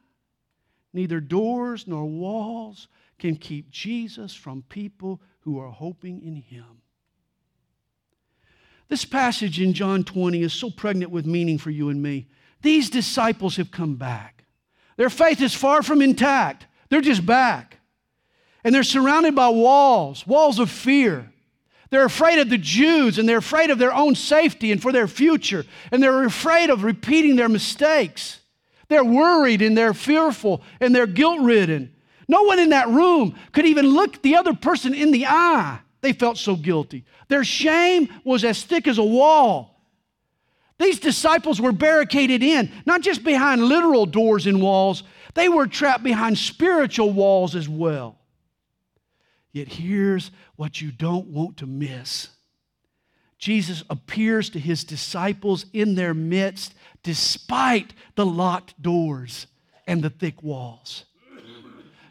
Neither 0.93 1.19
doors 1.19 1.87
nor 1.87 2.05
walls 2.05 2.87
can 3.17 3.35
keep 3.35 3.71
Jesus 3.71 4.33
from 4.33 4.63
people 4.69 5.21
who 5.41 5.59
are 5.59 5.71
hoping 5.71 6.21
in 6.21 6.35
Him. 6.35 6.82
This 8.93 9.05
passage 9.05 9.59
in 9.59 9.73
John 9.73 10.03
20 10.03 10.43
is 10.43 10.53
so 10.53 10.69
pregnant 10.69 11.09
with 11.09 11.25
meaning 11.25 11.57
for 11.57 11.71
you 11.71 11.89
and 11.89 11.99
me. 11.99 12.27
These 12.61 12.91
disciples 12.91 13.55
have 13.55 13.71
come 13.71 13.95
back. 13.95 14.43
Their 14.97 15.09
faith 15.09 15.41
is 15.41 15.55
far 15.55 15.81
from 15.81 15.99
intact, 15.99 16.67
they're 16.89 17.01
just 17.01 17.25
back. 17.25 17.79
And 18.63 18.71
they're 18.71 18.83
surrounded 18.83 19.33
by 19.33 19.49
walls, 19.49 20.27
walls 20.27 20.59
of 20.59 20.69
fear. 20.69 21.31
They're 21.89 22.05
afraid 22.05 22.37
of 22.37 22.51
the 22.51 22.57
Jews 22.59 23.17
and 23.17 23.27
they're 23.27 23.37
afraid 23.37 23.71
of 23.71 23.79
their 23.79 23.95
own 23.95 24.13
safety 24.13 24.71
and 24.71 24.79
for 24.79 24.91
their 24.91 25.07
future. 25.07 25.65
And 25.91 26.03
they're 26.03 26.23
afraid 26.23 26.69
of 26.69 26.83
repeating 26.83 27.35
their 27.35 27.49
mistakes. 27.49 28.41
They're 28.89 29.03
worried 29.03 29.63
and 29.63 29.75
they're 29.75 29.95
fearful 29.95 30.61
and 30.79 30.93
they're 30.93 31.07
guilt 31.07 31.41
ridden. 31.41 31.95
No 32.27 32.43
one 32.43 32.59
in 32.59 32.69
that 32.69 32.89
room 32.89 33.39
could 33.53 33.65
even 33.65 33.87
look 33.87 34.21
the 34.21 34.35
other 34.35 34.53
person 34.53 34.93
in 34.93 35.09
the 35.09 35.25
eye. 35.25 35.79
They 36.03 36.11
felt 36.11 36.37
so 36.37 36.57
guilty. 36.57 37.05
Their 37.29 37.45
shame 37.45 38.09
was 38.25 38.43
as 38.43 38.61
thick 38.61 38.89
as 38.89 38.97
a 38.97 39.03
wall. 39.03 39.81
These 40.77 40.99
disciples 40.99 41.61
were 41.61 41.71
barricaded 41.71 42.43
in, 42.43 42.69
not 42.85 43.01
just 43.01 43.23
behind 43.23 43.63
literal 43.63 44.05
doors 44.05 44.45
and 44.45 44.61
walls, 44.61 45.03
they 45.33 45.47
were 45.47 45.65
trapped 45.65 46.03
behind 46.03 46.37
spiritual 46.37 47.11
walls 47.11 47.55
as 47.55 47.69
well. 47.69 48.19
Yet 49.53 49.69
here's 49.69 50.29
what 50.57 50.81
you 50.81 50.91
don't 50.91 51.27
want 51.27 51.57
to 51.57 51.65
miss 51.65 52.27
Jesus 53.37 53.83
appears 53.89 54.49
to 54.51 54.59
his 54.59 54.83
disciples 54.83 55.65
in 55.73 55.95
their 55.95 56.13
midst 56.13 56.73
despite 57.01 57.93
the 58.15 58.25
locked 58.25 58.81
doors 58.81 59.47
and 59.87 60.01
the 60.01 60.09
thick 60.09 60.43
walls. 60.43 61.05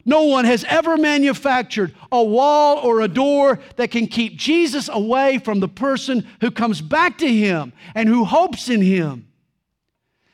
No 0.05 0.23
one 0.23 0.45
has 0.45 0.65
ever 0.65 0.97
manufactured 0.97 1.93
a 2.11 2.21
wall 2.21 2.77
or 2.77 3.01
a 3.01 3.07
door 3.07 3.59
that 3.77 3.91
can 3.91 4.07
keep 4.07 4.35
Jesus 4.35 4.89
away 4.91 5.37
from 5.37 5.59
the 5.59 5.67
person 5.67 6.27
who 6.41 6.51
comes 6.51 6.81
back 6.81 7.17
to 7.19 7.27
him 7.27 7.71
and 7.95 8.09
who 8.09 8.25
hopes 8.25 8.69
in 8.69 8.81
him. 8.81 9.27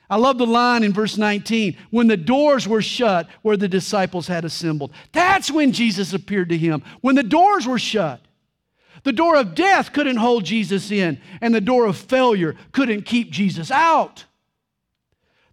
I 0.09 0.15
love 0.15 0.39
the 0.39 0.47
line 0.47 0.83
in 0.83 0.91
verse 0.91 1.17
19 1.17 1.77
when 1.91 2.07
the 2.07 2.17
doors 2.17 2.67
were 2.67 2.81
shut 2.81 3.27
where 3.43 3.57
the 3.57 3.67
disciples 3.67 4.27
had 4.27 4.43
assembled. 4.43 4.91
That's 5.11 5.51
when 5.51 5.71
Jesus 5.71 6.13
appeared 6.13 6.49
to 6.49 6.57
him, 6.57 6.81
when 7.01 7.13
the 7.13 7.21
doors 7.21 7.67
were 7.67 7.77
shut. 7.77 8.21
The 9.03 9.13
door 9.13 9.35
of 9.35 9.53
death 9.53 9.93
couldn't 9.93 10.17
hold 10.17 10.45
Jesus 10.45 10.91
in, 10.91 11.21
and 11.41 11.53
the 11.53 11.61
door 11.61 11.85
of 11.85 11.95
failure 11.95 12.55
couldn't 12.71 13.05
keep 13.05 13.29
Jesus 13.29 13.69
out. 13.69 14.25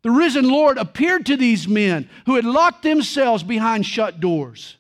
The 0.07 0.12
risen 0.12 0.49
Lord 0.49 0.79
appeared 0.79 1.27
to 1.27 1.37
these 1.37 1.66
men 1.66 2.09
who 2.27 2.37
had 2.37 2.45
locked 2.45 2.85
themselves 2.85 3.42
behind 3.42 3.85
shut 3.85 4.21
doors. 4.21 4.77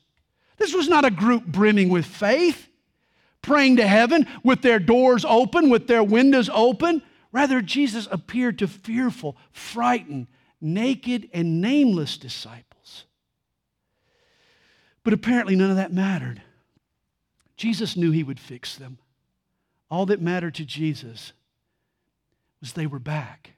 This 0.56 0.72
was 0.72 0.88
not 0.88 1.04
a 1.04 1.10
group 1.10 1.44
brimming 1.44 1.88
with 1.88 2.06
faith, 2.06 2.68
praying 3.42 3.78
to 3.78 3.88
heaven 3.88 4.28
with 4.44 4.62
their 4.62 4.78
doors 4.78 5.24
open, 5.24 5.68
with 5.68 5.88
their 5.88 6.04
windows 6.04 6.48
open. 6.52 7.02
Rather, 7.32 7.60
Jesus 7.60 8.06
appeared 8.12 8.60
to 8.60 8.68
fearful, 8.68 9.36
frightened, 9.50 10.28
naked, 10.60 11.28
and 11.34 11.60
nameless 11.60 12.18
disciples. 12.18 13.02
But 15.02 15.12
apparently, 15.12 15.56
none 15.56 15.70
of 15.70 15.76
that 15.76 15.92
mattered. 15.92 16.40
Jesus 17.56 17.96
knew 17.96 18.12
he 18.12 18.22
would 18.22 18.38
fix 18.38 18.76
them. 18.76 18.98
All 19.90 20.06
that 20.06 20.22
mattered 20.22 20.54
to 20.54 20.64
Jesus 20.64 21.32
was 22.60 22.74
they 22.74 22.86
were 22.86 23.00
back. 23.00 23.55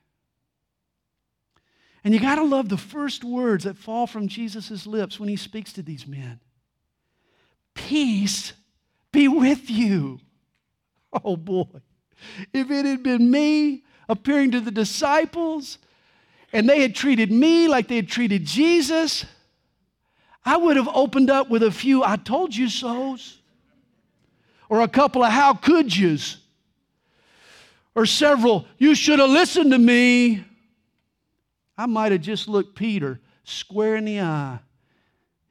And 2.09 2.14
you 2.14 2.23
got 2.23 2.37
to 2.37 2.42
love 2.42 2.71
the 2.71 2.79
first 2.79 3.23
words 3.23 3.64
that 3.64 3.77
fall 3.77 4.07
from 4.07 4.29
Jesus' 4.29 4.87
lips 4.87 5.21
when 5.21 5.29
he 5.29 5.37
speaks 5.37 5.75
to 5.75 5.83
these 5.83 6.07
men 6.07 6.40
Peace 7.75 8.55
be 9.12 9.29
with 9.29 9.68
you. 9.68 10.18
Oh 11.23 11.37
boy. 11.37 11.66
If 12.55 12.71
it 12.71 12.87
had 12.87 13.03
been 13.03 13.31
me 13.31 13.85
appearing 14.09 14.53
to 14.53 14.61
the 14.61 14.71
disciples 14.71 15.77
and 16.51 16.66
they 16.66 16.81
had 16.81 16.94
treated 16.94 17.31
me 17.31 17.68
like 17.68 17.88
they 17.88 17.97
had 17.97 18.09
treated 18.09 18.47
Jesus, 18.47 19.27
I 20.47 20.57
would 20.57 20.79
have 20.79 20.88
opened 20.88 21.29
up 21.29 21.51
with 21.51 21.62
a 21.62 21.71
few 21.71 22.03
I 22.03 22.16
told 22.16 22.57
you 22.57 22.71
so's 22.71 23.37
or 24.71 24.81
a 24.81 24.88
couple 24.88 25.23
of 25.23 25.31
how 25.31 25.53
could 25.53 25.94
yous 25.94 26.38
or 27.94 28.07
several 28.07 28.64
you 28.79 28.94
should 28.94 29.18
have 29.18 29.29
listened 29.29 29.73
to 29.73 29.79
me. 29.79 30.47
I 31.79 31.87
might 31.87 32.11
have 32.11 32.21
just 32.21 32.49
looked 32.49 32.75
Peter 32.75 33.21
square 33.45 33.95
in 33.95 34.05
the 34.05 34.21
eye 34.21 34.59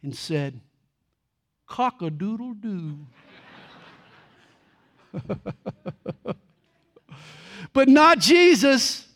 and 0.03 0.13
said, 0.13 0.59
cock 1.65 2.01
a 2.01 2.09
doodle 2.09 2.53
doo. 2.53 2.99
but 7.73 7.87
not 7.87 8.19
Jesus. 8.19 9.07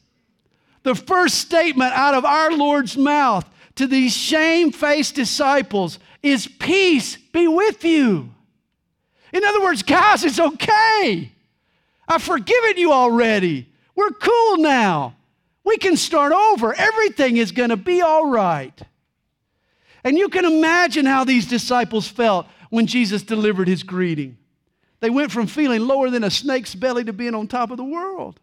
The 0.84 0.96
first 0.96 1.36
statement 1.36 1.94
out 1.94 2.14
of 2.14 2.24
our 2.24 2.54
Lord's 2.54 2.98
mouth 2.98 3.46
to 3.76 3.88
these 3.88 4.16
shamefaced 4.16 5.14
disciples 5.14 6.00
is 6.24 6.48
Peace 6.48 7.18
be 7.18 7.46
with 7.48 7.84
you. 7.84 8.34
In 9.34 9.44
other 9.44 9.62
words, 9.62 9.84
guys, 9.84 10.24
it's 10.24 10.40
okay. 10.40 11.32
I've 12.08 12.24
forgiven 12.24 12.78
you 12.78 12.94
already. 12.94 13.70
We're 13.96 14.12
cool 14.12 14.58
now. 14.58 15.16
We 15.64 15.78
can 15.78 15.96
start 15.96 16.34
over. 16.34 16.74
Everything 16.74 17.38
is 17.38 17.52
going 17.52 17.70
to 17.70 17.78
be 17.78 18.02
all 18.02 18.30
right. 18.30 18.80
And 20.04 20.18
you 20.18 20.30
can 20.30 20.46
imagine 20.46 21.06
how 21.06 21.24
these 21.24 21.48
disciples 21.48 22.08
felt 22.08 22.48
when 22.70 22.88
Jesus 22.88 23.22
delivered 23.22 23.68
his 23.68 23.84
greeting. 23.84 24.38
They 25.00 25.10
went 25.10 25.32
from 25.32 25.48
feeling 25.48 25.82
lower 25.82 26.10
than 26.10 26.24
a 26.24 26.32
snake's 26.32 26.76
belly 26.76 27.04
to 27.04 27.14
being 27.14 27.36
on 27.36 27.48
top 27.48 27.72
of 27.72 27.78
the 27.78 27.84
world. 27.84 28.40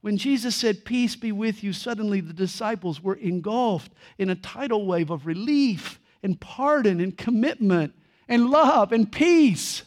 When 0.00 0.16
Jesus 0.16 0.54
said, 0.54 0.84
Peace 0.84 1.16
be 1.16 1.32
with 1.32 1.62
you, 1.64 1.72
suddenly 1.72 2.20
the 2.20 2.32
disciples 2.32 3.02
were 3.02 3.16
engulfed 3.16 3.92
in 4.16 4.30
a 4.30 4.36
tidal 4.36 4.86
wave 4.86 5.10
of 5.10 5.26
relief 5.26 6.00
and 6.22 6.40
pardon 6.40 7.00
and 7.00 7.16
commitment 7.16 7.94
and 8.28 8.50
love 8.50 8.92
and 8.92 9.10
peace. 9.10 9.82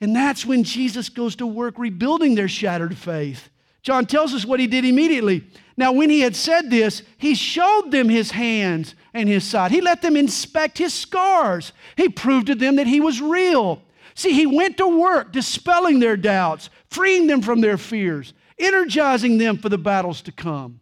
And 0.00 0.16
that's 0.16 0.46
when 0.46 0.64
Jesus 0.64 1.10
goes 1.10 1.36
to 1.36 1.46
work 1.46 1.78
rebuilding 1.78 2.34
their 2.34 2.48
shattered 2.48 2.96
faith, 2.96 3.50
John 3.82 4.06
tells 4.06 4.34
us 4.34 4.44
what 4.44 4.60
he 4.60 4.66
did 4.66 4.84
immediately. 4.84 5.44
Now, 5.76 5.92
when 5.92 6.10
he 6.10 6.20
had 6.20 6.36
said 6.36 6.70
this, 6.70 7.02
he 7.16 7.34
showed 7.34 7.90
them 7.90 8.08
his 8.08 8.30
hands 8.30 8.94
and 9.14 9.28
his 9.28 9.44
side. 9.44 9.70
He 9.70 9.80
let 9.80 10.02
them 10.02 10.16
inspect 10.16 10.78
his 10.78 10.92
scars. 10.92 11.72
He 11.96 12.08
proved 12.08 12.48
to 12.48 12.54
them 12.54 12.76
that 12.76 12.86
he 12.86 13.00
was 13.00 13.20
real. 13.20 13.82
See, 14.14 14.32
he 14.32 14.46
went 14.46 14.76
to 14.76 14.86
work 14.86 15.32
dispelling 15.32 15.98
their 15.98 16.16
doubts, 16.16 16.68
freeing 16.90 17.26
them 17.26 17.40
from 17.40 17.62
their 17.62 17.78
fears, 17.78 18.34
energizing 18.58 19.38
them 19.38 19.56
for 19.56 19.70
the 19.70 19.78
battles 19.78 20.20
to 20.22 20.32
come. 20.32 20.80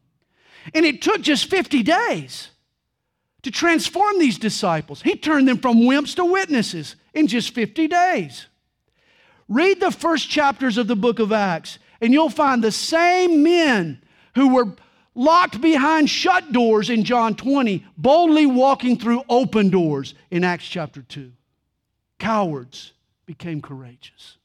And 0.74 0.84
it 0.84 1.00
took 1.00 1.20
just 1.20 1.48
50 1.48 1.82
days 1.84 2.48
to 3.42 3.50
transform 3.50 4.18
these 4.18 4.38
disciples. 4.38 5.02
He 5.02 5.14
turned 5.14 5.46
them 5.46 5.58
from 5.58 5.82
wimps 5.82 6.16
to 6.16 6.24
witnesses 6.24 6.96
in 7.14 7.28
just 7.28 7.54
50 7.54 7.86
days. 7.86 8.46
Read 9.48 9.80
the 9.80 9.92
first 9.92 10.28
chapters 10.28 10.76
of 10.76 10.88
the 10.88 10.96
book 10.96 11.20
of 11.20 11.32
Acts, 11.32 11.78
and 12.00 12.12
you'll 12.12 12.30
find 12.30 12.62
the 12.62 12.72
same 12.72 13.42
men 13.42 14.02
who 14.34 14.54
were 14.54 14.74
locked 15.14 15.60
behind 15.60 16.08
shut 16.08 16.52
doors 16.52 16.90
in 16.90 17.04
John 17.04 17.34
20, 17.34 17.84
boldly 17.96 18.46
walking 18.46 18.96
through 18.98 19.22
open 19.28 19.68
doors 19.70 20.14
in 20.30 20.44
Acts 20.44 20.66
chapter 20.68 21.02
2. 21.02 21.32
Cowards 22.18 22.92
became 23.26 23.60
courageous. 23.60 24.38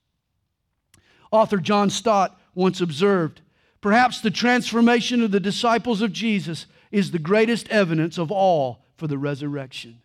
Author 1.31 1.57
John 1.57 1.89
Stott 1.89 2.39
once 2.55 2.81
observed 2.81 3.41
perhaps 3.81 4.21
the 4.21 4.31
transformation 4.31 5.21
of 5.21 5.31
the 5.31 5.39
disciples 5.39 6.01
of 6.01 6.11
Jesus 6.11 6.65
is 6.91 7.11
the 7.11 7.19
greatest 7.19 7.69
evidence 7.69 8.17
of 8.17 8.31
all 8.31 8.85
for 8.97 9.07
the 9.07 9.17
resurrection. 9.17 10.01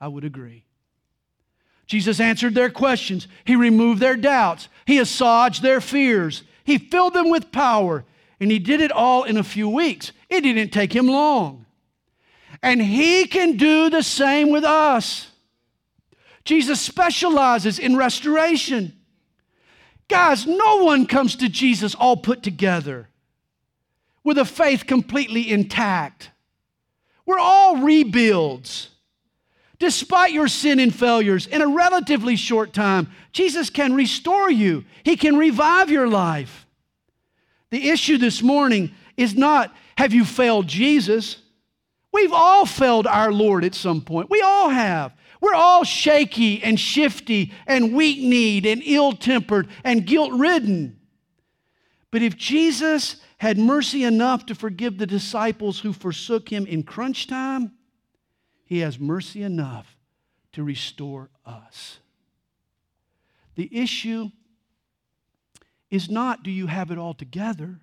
I 0.00 0.08
would 0.08 0.24
agree. 0.24 0.64
Jesus 1.86 2.20
answered 2.20 2.54
their 2.54 2.70
questions. 2.70 3.28
He 3.44 3.56
removed 3.56 4.00
their 4.00 4.16
doubts. 4.16 4.68
He 4.86 4.98
assuaged 4.98 5.62
their 5.62 5.80
fears. 5.80 6.42
He 6.64 6.78
filled 6.78 7.14
them 7.14 7.30
with 7.30 7.52
power. 7.52 8.04
And 8.40 8.50
he 8.50 8.58
did 8.58 8.80
it 8.80 8.92
all 8.92 9.24
in 9.24 9.36
a 9.36 9.44
few 9.44 9.68
weeks. 9.68 10.12
It 10.28 10.42
didn't 10.42 10.70
take 10.70 10.94
him 10.94 11.06
long. 11.06 11.66
And 12.62 12.80
he 12.80 13.26
can 13.26 13.56
do 13.56 13.90
the 13.90 14.02
same 14.02 14.50
with 14.50 14.64
us. 14.64 15.28
Jesus 16.44 16.80
specializes 16.80 17.78
in 17.78 17.96
restoration. 17.96 18.96
Guys, 20.08 20.46
no 20.46 20.84
one 20.84 21.06
comes 21.06 21.36
to 21.36 21.48
Jesus 21.48 21.94
all 21.94 22.16
put 22.16 22.42
together 22.42 23.08
with 24.22 24.38
a 24.38 24.44
faith 24.44 24.86
completely 24.86 25.50
intact. 25.50 26.30
We're 27.26 27.38
all 27.38 27.78
rebuilds. 27.78 28.90
Despite 29.78 30.32
your 30.32 30.48
sin 30.48 30.78
and 30.78 30.94
failures, 30.94 31.46
in 31.46 31.60
a 31.60 31.66
relatively 31.66 32.36
short 32.36 32.72
time, 32.72 33.10
Jesus 33.32 33.70
can 33.70 33.94
restore 33.94 34.50
you. 34.50 34.84
He 35.02 35.16
can 35.16 35.36
revive 35.36 35.90
your 35.90 36.06
life. 36.06 36.66
The 37.70 37.90
issue 37.90 38.18
this 38.18 38.42
morning 38.42 38.94
is 39.16 39.34
not 39.34 39.74
have 39.96 40.12
you 40.12 40.24
failed 40.24 40.66
Jesus? 40.66 41.38
We've 42.12 42.32
all 42.32 42.66
failed 42.66 43.06
our 43.06 43.32
Lord 43.32 43.64
at 43.64 43.74
some 43.74 44.00
point. 44.00 44.30
We 44.30 44.40
all 44.40 44.68
have. 44.70 45.12
We're 45.40 45.54
all 45.54 45.84
shaky 45.84 46.62
and 46.62 46.78
shifty 46.78 47.52
and 47.66 47.92
weak 47.92 48.18
kneed 48.18 48.66
and 48.66 48.82
ill 48.84 49.12
tempered 49.12 49.68
and 49.82 50.06
guilt 50.06 50.32
ridden. 50.32 50.98
But 52.10 52.22
if 52.22 52.36
Jesus 52.36 53.16
had 53.38 53.58
mercy 53.58 54.04
enough 54.04 54.46
to 54.46 54.54
forgive 54.54 54.96
the 54.96 55.06
disciples 55.06 55.80
who 55.80 55.92
forsook 55.92 56.48
him 56.48 56.66
in 56.66 56.84
crunch 56.84 57.26
time, 57.26 57.72
he 58.64 58.78
has 58.78 58.98
mercy 58.98 59.42
enough 59.42 59.96
to 60.52 60.62
restore 60.62 61.30
us. 61.44 61.98
The 63.54 63.68
issue 63.70 64.30
is 65.90 66.10
not 66.10 66.42
do 66.42 66.50
you 66.50 66.66
have 66.66 66.90
it 66.90 66.98
all 66.98 67.14
together? 67.14 67.80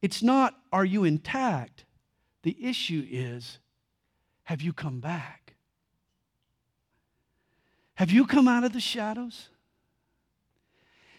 It's 0.00 0.22
not 0.22 0.54
are 0.72 0.84
you 0.84 1.04
intact? 1.04 1.84
The 2.42 2.56
issue 2.60 3.06
is 3.10 3.58
have 4.44 4.62
you 4.62 4.72
come 4.72 5.00
back? 5.00 5.54
Have 7.96 8.10
you 8.10 8.26
come 8.26 8.46
out 8.46 8.62
of 8.62 8.72
the 8.72 8.80
shadows? 8.80 9.48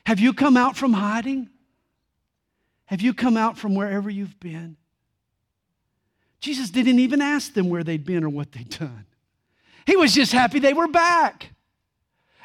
Have 0.06 0.20
you 0.20 0.32
come 0.32 0.56
out 0.56 0.78
from 0.78 0.94
hiding? 0.94 1.50
Have 2.86 3.02
you 3.02 3.14
come 3.14 3.36
out 3.36 3.58
from 3.58 3.76
wherever 3.76 4.10
you've 4.10 4.40
been? 4.40 4.78
Jesus 6.40 6.70
didn't 6.70 7.00
even 7.00 7.22
ask 7.22 7.54
them 7.54 7.70
where 7.70 7.84
they'd 7.84 8.06
been 8.06 8.24
or 8.24 8.30
what 8.30 8.52
they'd 8.52 8.70
done. 8.70 9.06
He 9.86 9.96
was 9.96 10.14
just 10.14 10.32
happy 10.32 10.60
they 10.60 10.74
were 10.74 10.88
back. 10.88 11.52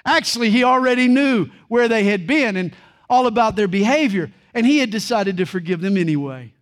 Actually, 0.05 0.50
he 0.50 0.64
already 0.64 1.09
knew 1.09 1.46
where 1.68 1.88
they 1.88 2.05
had 2.05 2.26
been 2.26 2.57
and 2.57 2.74
all 3.09 3.26
about 3.26 3.57
their 3.57 3.68
behavior, 3.68 4.33
and 4.55 4.66
he 4.66 4.78
had 4.78 4.90
decided 4.90 5.37
to 5.37 5.44
forgive 5.44 5.81
them 5.81 5.96
anyway. 5.96 6.52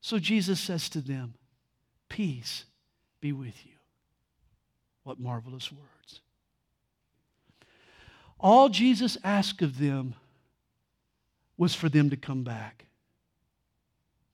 So 0.00 0.18
Jesus 0.18 0.60
says 0.60 0.88
to 0.90 1.00
them, 1.00 1.34
Peace 2.08 2.64
be 3.20 3.32
with 3.32 3.64
you. 3.64 3.72
What 5.04 5.20
marvelous 5.20 5.70
words. 5.70 6.20
All 8.38 8.68
Jesus 8.68 9.16
asked 9.22 9.62
of 9.62 9.78
them 9.78 10.14
was 11.56 11.74
for 11.74 11.88
them 11.88 12.10
to 12.10 12.16
come 12.16 12.42
back. 12.42 12.86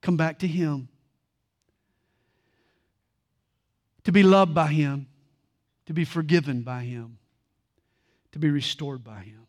Come 0.00 0.16
back 0.16 0.38
to 0.40 0.46
Him. 0.46 0.88
To 4.08 4.12
be 4.12 4.22
loved 4.22 4.54
by 4.54 4.68
Him. 4.68 5.06
To 5.84 5.92
be 5.92 6.06
forgiven 6.06 6.62
by 6.62 6.84
Him. 6.84 7.18
To 8.32 8.38
be 8.38 8.48
restored 8.48 9.04
by 9.04 9.20
Him. 9.20 9.46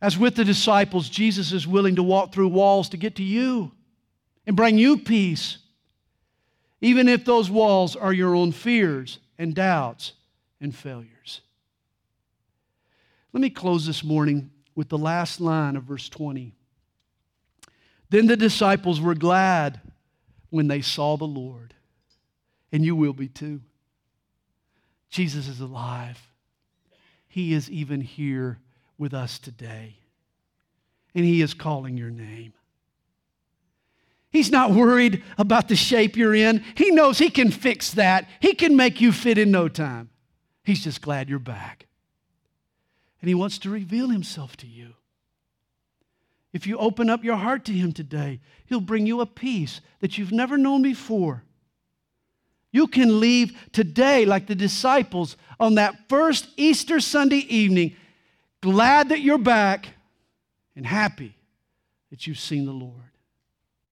As 0.00 0.16
with 0.16 0.36
the 0.36 0.44
disciples, 0.44 1.08
Jesus 1.08 1.50
is 1.50 1.66
willing 1.66 1.96
to 1.96 2.04
walk 2.04 2.32
through 2.32 2.46
walls 2.46 2.88
to 2.90 2.96
get 2.96 3.16
to 3.16 3.24
you 3.24 3.72
and 4.46 4.54
bring 4.54 4.78
you 4.78 4.96
peace, 4.96 5.58
even 6.80 7.08
if 7.08 7.24
those 7.24 7.50
walls 7.50 7.96
are 7.96 8.12
your 8.12 8.36
own 8.36 8.52
fears 8.52 9.18
and 9.36 9.52
doubts 9.52 10.12
and 10.60 10.72
failures. 10.72 11.40
Let 13.32 13.40
me 13.40 13.50
close 13.50 13.88
this 13.88 14.04
morning 14.04 14.52
with 14.76 14.88
the 14.88 14.98
last 14.98 15.40
line 15.40 15.74
of 15.74 15.82
verse 15.82 16.08
20. 16.08 16.54
Then 18.08 18.28
the 18.28 18.36
disciples 18.36 19.00
were 19.00 19.16
glad 19.16 19.80
when 20.50 20.68
they 20.68 20.80
saw 20.80 21.16
the 21.16 21.24
Lord. 21.24 21.72
And 22.72 22.84
you 22.84 22.96
will 22.96 23.12
be 23.12 23.28
too. 23.28 23.60
Jesus 25.08 25.48
is 25.48 25.60
alive. 25.60 26.20
He 27.28 27.52
is 27.52 27.70
even 27.70 28.00
here 28.00 28.58
with 28.98 29.14
us 29.14 29.38
today. 29.38 29.96
And 31.14 31.24
He 31.24 31.40
is 31.42 31.54
calling 31.54 31.96
your 31.96 32.10
name. 32.10 32.52
He's 34.30 34.50
not 34.50 34.72
worried 34.72 35.22
about 35.38 35.68
the 35.68 35.76
shape 35.76 36.16
you're 36.16 36.34
in. 36.34 36.62
He 36.74 36.90
knows 36.90 37.18
He 37.18 37.30
can 37.30 37.50
fix 37.50 37.92
that. 37.92 38.28
He 38.40 38.54
can 38.54 38.76
make 38.76 39.00
you 39.00 39.12
fit 39.12 39.38
in 39.38 39.50
no 39.50 39.68
time. 39.68 40.10
He's 40.64 40.82
just 40.82 41.00
glad 41.00 41.28
you're 41.28 41.38
back 41.38 41.86
and 43.20 43.28
He 43.28 43.34
wants 43.34 43.58
to 43.58 43.70
reveal 43.70 44.08
Himself 44.08 44.56
to 44.58 44.66
you. 44.66 44.94
If 46.52 46.66
you 46.66 46.78
open 46.78 47.10
up 47.10 47.24
your 47.24 47.36
heart 47.36 47.64
to 47.64 47.72
Him 47.72 47.92
today, 47.92 48.40
He'll 48.66 48.80
bring 48.80 49.04
you 49.04 49.20
a 49.20 49.26
peace 49.26 49.80
that 49.98 50.16
you've 50.16 50.32
never 50.32 50.56
known 50.56 50.82
before. 50.82 51.42
You 52.72 52.86
can 52.86 53.20
leave 53.20 53.56
today 53.72 54.24
like 54.24 54.46
the 54.46 54.54
disciples 54.54 55.36
on 55.58 55.76
that 55.76 56.08
first 56.08 56.48
Easter 56.56 57.00
Sunday 57.00 57.46
evening, 57.48 57.96
glad 58.62 59.08
that 59.08 59.20
you're 59.20 59.38
back 59.38 59.88
and 60.74 60.86
happy 60.86 61.34
that 62.10 62.26
you've 62.26 62.38
seen 62.38 62.66
the 62.66 62.72
Lord. 62.72 62.92